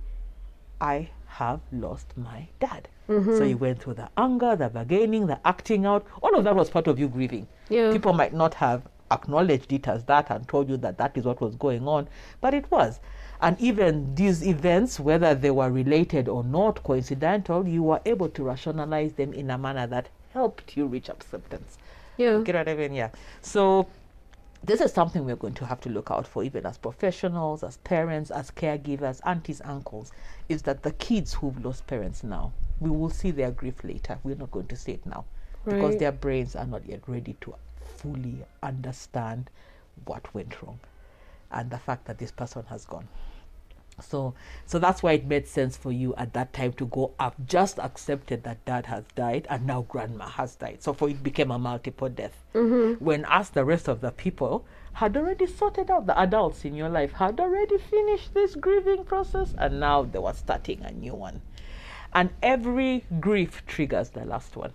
[0.81, 2.89] I have lost my dad.
[3.11, 3.37] Mm-hmm.
[3.39, 6.07] So you went through the anger, the bargaining, the acting out.
[6.23, 7.49] All of that was part of you grieving.
[7.69, 7.91] Yeah.
[7.93, 11.41] People might not have acknowledged it as that and told you that that is what
[11.41, 12.09] was going on,
[12.41, 13.01] but it was.
[13.43, 18.45] And even these events, whether they were related or not coincidental, you were able to
[18.45, 21.79] rationalize them in a manner that helped you reach acceptance.
[22.17, 22.41] yeah.
[22.45, 22.93] Get what I mean?
[22.95, 23.11] Yeah.
[23.41, 23.89] So
[24.63, 27.79] this is something we're going to have to look out for, even as professionals, as
[27.79, 30.13] parents, as caregivers, aunties, uncles,
[30.49, 34.18] is that the kids who've lost parents now, we will see their grief later.
[34.24, 35.24] We're not going to see it now
[35.64, 37.55] because their brains are not yet ready to
[37.97, 39.51] fully understand
[40.07, 40.81] what went wrong
[41.51, 43.07] and the fact that this person has gone.
[44.01, 47.35] So, so that's why it made sense for you at that time to go I've
[47.47, 50.78] Just accepted that dad has died and now grandma has died.
[50.83, 52.43] So, for it became a multiple death.
[52.55, 53.05] Mm-hmm.
[53.05, 54.64] When us, the rest of the people,
[54.95, 59.55] had already sorted out the adults in your life, had already finished this grieving process,
[59.59, 61.43] and now they were starting a new one.
[62.13, 64.73] And every grief triggers the last one.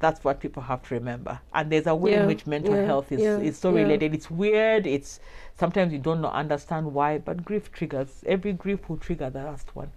[0.00, 1.40] That's what people have to remember.
[1.54, 4.12] And there's a way Yeah, in which mental yeah, health is, yeah, is so related.
[4.14, 4.86] It's weird.
[4.86, 5.20] It's
[5.54, 8.24] sometimes you don't know, understand why, but grief triggers.
[8.26, 9.92] Every grief will trigger the last one.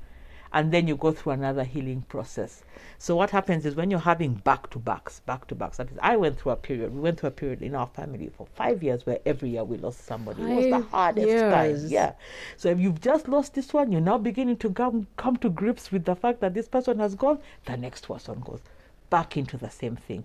[0.55, 2.63] And then you go through another healing process.
[2.97, 5.75] So what happens is when you're having back to backs, back to backs.
[5.75, 6.95] That is, I went through a period.
[6.95, 9.75] We went through a period in our family for five years where every year we
[9.75, 10.41] lost somebody.
[10.43, 11.65] it was the Five hardest time.
[11.67, 11.91] years.
[11.91, 12.13] Yeah.
[12.55, 15.91] So if you've just lost this one, you're now beginning to come come to grips
[15.91, 17.39] with the fact that this person has gone.
[17.65, 18.61] The next person goes
[19.09, 20.23] back into the same thing.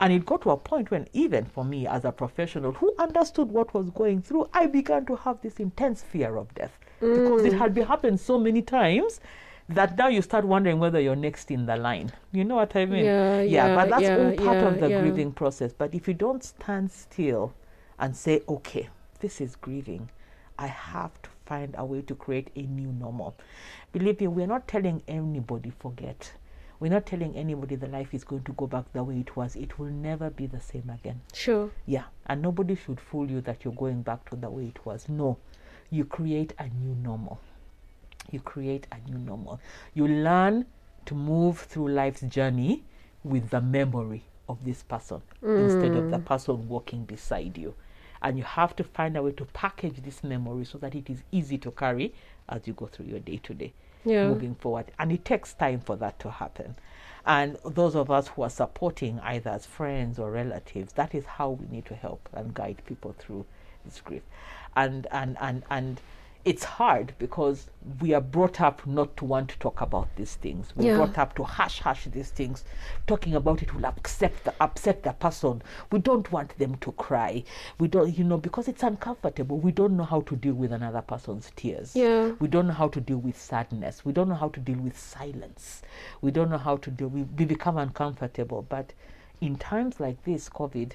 [0.00, 3.50] And it got to a point when, even for me as a professional who understood
[3.50, 7.52] what was going through, I began to have this intense fear of death because it
[7.52, 7.58] mm.
[7.58, 9.20] had been happened so many times
[9.68, 12.12] that now you start wondering whether you're next in the line.
[12.32, 13.04] You know what I mean?
[13.04, 15.00] Yeah, yeah, but that's yeah, all part yeah, of the yeah.
[15.00, 15.72] grieving process.
[15.72, 17.52] But if you don't stand still
[17.98, 18.88] and say, okay,
[19.20, 20.08] this is grieving,
[20.58, 23.36] I have to find a way to create a new normal.
[23.92, 26.32] Believe me, we're not telling anybody forget.
[26.78, 29.56] We're not telling anybody the life is going to go back the way it was.
[29.56, 31.22] It will never be the same again.
[31.32, 31.70] Sure.
[31.86, 35.08] Yeah, and nobody should fool you that you're going back to the way it was.
[35.08, 35.38] No,
[35.90, 37.40] you create a new normal.
[38.30, 39.60] You create a new normal.
[39.94, 40.66] You learn
[41.06, 42.84] to move through life's journey
[43.24, 46.24] with the memory of this person instead of the mm.
[46.24, 47.74] person walking beside you.
[48.22, 51.22] And you have to find a way to package this memory so that it is
[51.30, 52.14] easy to carry
[52.48, 53.72] as you go through your day to day
[54.04, 54.28] Yeah.
[54.28, 54.86] moving forward.
[54.98, 56.76] And it takes time for that to happen.
[57.24, 61.50] And those of us who are supporting either as friends or relatives, that is how
[61.50, 63.44] we need to help and guide people through
[63.84, 64.22] this grief.
[64.76, 66.00] And and and and
[66.46, 67.66] it's hard because
[68.00, 70.72] we are brought up not to want to talk about these things.
[70.76, 70.96] We're Yeah.
[70.96, 72.64] brought up to hush hush these things.
[73.08, 75.60] Talking about it will upset the upset the person.
[75.90, 77.42] We don't want them to cry.
[77.80, 79.58] We don't you know, because it's uncomfortable.
[79.58, 81.96] We don't know how to deal with another person's tears.
[81.96, 82.30] Yeah.
[82.38, 84.04] We don't know how to deal with sadness.
[84.04, 85.82] We don't know how to deal with silence.
[86.22, 87.08] We don't know how to deal.
[87.08, 88.62] We, we become uncomfortable.
[88.68, 88.92] But
[89.40, 90.92] in times like this, COVID,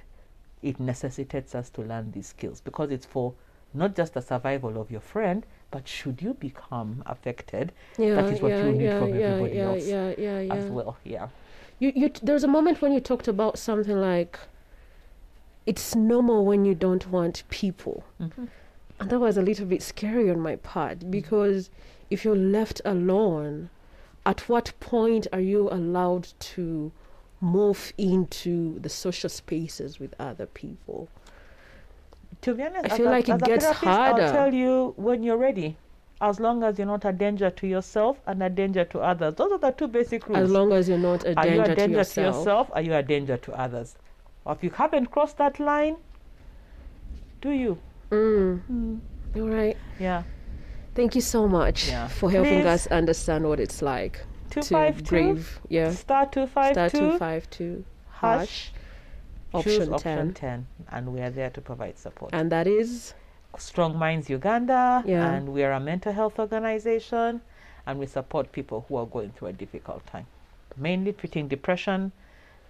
[0.61, 3.33] it necessitates us to learn these skills because it's for
[3.73, 8.15] not just the survival of your friend, but should you become affected, Yeah.
[8.15, 10.13] that is what yeah, you need yeah, from everybody else Yeah.
[10.17, 10.39] Yeah.
[10.41, 10.53] Yeah.
[10.53, 10.97] as well.
[11.03, 11.27] Yeah.
[11.79, 14.37] You, you, there's a moment when you talked about something like,
[15.65, 18.03] it's normal when you don't want people.
[18.19, 18.49] Mhm.
[18.99, 21.69] And that was a little bit scary on my part because
[22.09, 23.69] if you're left alone,
[24.25, 26.91] at what point are you allowed to
[27.39, 31.09] move into the social spaces with other people?
[32.41, 34.23] To be honest, I feel a- like it gets harder.
[34.23, 35.77] I'll tell you when you're ready.
[36.21, 39.33] As long as you're not a danger to yourself and a danger to others.
[39.35, 40.37] Those are the two basic rules.
[40.39, 42.35] As long as you're not a Are you danger, a danger to to yourself.
[42.35, 42.69] yourself?
[42.73, 43.95] Are you a danger to others?
[44.45, 45.95] Or if you haven't crossed that line,
[47.41, 47.77] do you?
[48.11, 48.99] Mm.
[49.35, 49.77] All right.
[49.99, 50.23] Yeah.
[50.93, 52.07] Thank you so much Yeah.
[52.07, 52.65] for helping Please.
[52.67, 54.19] us understand what it's like
[54.51, 55.59] to grieve.
[55.69, 55.91] Yeah.
[55.91, 56.99] Star two five Star two.
[57.11, 58.73] two five two hash.
[59.53, 60.33] Option choose option 10.
[60.33, 62.33] ten, and we are there to provide support.
[62.33, 63.13] and that is
[63.57, 65.31] Strong Minds Uganda, Yeah.
[65.33, 67.41] and we are a mental health organization,
[67.85, 70.25] and we support people who are going through a difficult time,
[70.77, 72.11] mainly treating depression.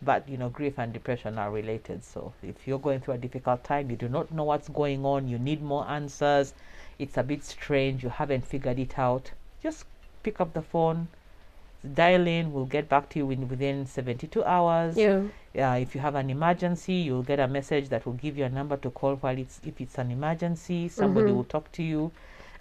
[0.03, 2.03] But you know, grief and depression are related.
[2.03, 5.27] So if you're going through a difficult time, you do not know what's going on,
[5.27, 6.55] you need more answers,
[6.97, 9.29] it's a bit strange, you haven't figured it out,
[9.61, 9.86] just
[10.23, 11.07] pick up the phone,
[11.93, 12.51] dial in.
[12.53, 14.95] We'll get back to you in, within 72 hours.
[14.97, 15.23] yeah.
[15.57, 18.49] uh, if you have an emergency, you'll get a message that will give you a
[18.49, 20.88] number to call while it's if it's an emergency.
[20.88, 21.36] Somebody Mhm.
[21.36, 22.11] will talk to you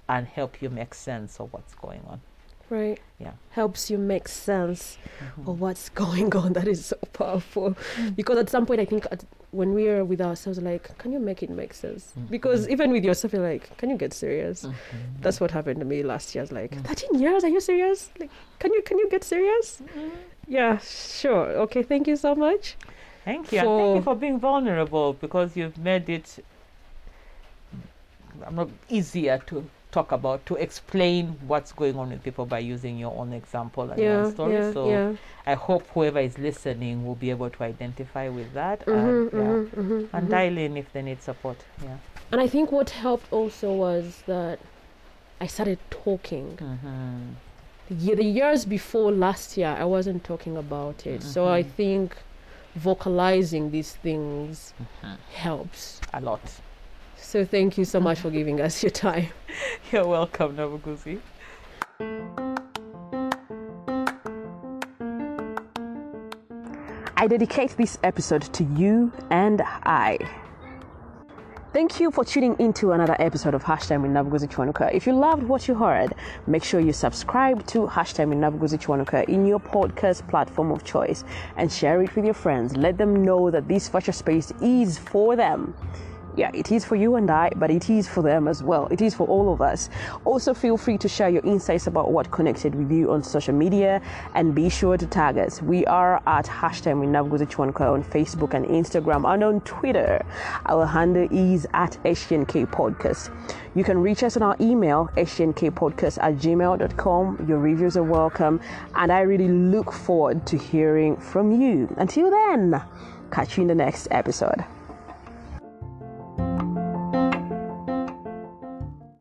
[0.09, 2.21] and help you make sense of what's going on.
[2.68, 2.99] Right.
[3.18, 3.33] Yeah.
[3.51, 4.97] Helps you make sense
[5.37, 5.49] Mhm.
[5.49, 6.53] of what's going on.
[6.55, 7.77] That is so powerful.
[8.16, 11.19] Because at some point, I think at, when we are with ourselves, like, can you
[11.19, 12.13] make it make sense?
[12.31, 12.71] Because Mhm.
[12.73, 14.65] even with yourself, you're like, can you get serious?
[14.65, 14.75] Mhm.
[15.23, 16.43] That's what happened to me last year.
[16.43, 16.85] I was like, Mm.
[16.85, 17.43] 13 years?
[17.45, 18.11] Are you serious?
[18.21, 18.31] Like,
[18.61, 19.83] can you can you get serious?
[20.47, 21.47] Yeah, sure.
[21.67, 22.77] Okay, thank you so much.
[23.25, 23.59] Thank you.
[23.59, 26.39] and thank you For- for being vulnerable because you've made it
[28.47, 32.97] I'm not easier to talk about to explain what's going on with people by using
[32.99, 34.53] your own example and your own story.
[34.55, 35.12] yeah, so yeah.
[35.47, 39.41] I hope whoever is listening will be able to identify with that Mhm, and, yeah,
[39.41, 40.30] mhm, mhm, and mhm.
[40.30, 41.57] dial in if they need support.
[41.82, 41.97] Yeah.
[42.32, 44.59] And I think what helped also was that
[45.41, 46.57] I started talking.
[46.57, 47.18] Mm-hmm.
[47.91, 51.22] The the years before last year, I wasn't talking about it.
[51.24, 51.70] So I Mhm.
[51.76, 52.16] think
[52.76, 54.72] vocalizing these things
[55.32, 56.01] helps.
[56.14, 56.41] A lot.
[57.31, 59.28] So thank you so much for giving us your time.
[59.93, 61.20] You're welcome, Nabuguzi.
[67.16, 70.18] I dedicate this episode to you and I.
[71.72, 74.93] Thank you for tuning into another episode of Hashtag with Nabuguzi Chwanuka.
[74.93, 76.12] If you loved what you heard,
[76.49, 81.22] make sure you subscribe to Hashtag with Nabuguzi Chwanuka in your podcast platform of choice
[81.57, 82.76] and share it with your friends.
[82.76, 85.76] Let them know that this virtual space is for them.
[86.37, 88.87] Yeah, it is for you and I, but it is for them as well.
[88.91, 89.91] It is for all of us.
[90.24, 94.01] Also, feel free to share your insights about what connected with you on social media
[94.35, 95.61] and be sure to tag us.
[95.61, 100.24] We are at hashtag Minavguzichwanka on Facebook and Instagram and on Twitter.
[100.66, 103.31] Our handle is at HNK Podcast.
[103.74, 107.47] You can reach us on our email, hnkpodcast at gmail.com.
[107.49, 108.61] Your reviews are welcome,
[108.95, 111.93] and I really look forward to hearing from you.
[111.97, 112.83] Until then,
[113.33, 114.64] catch you in the next episode.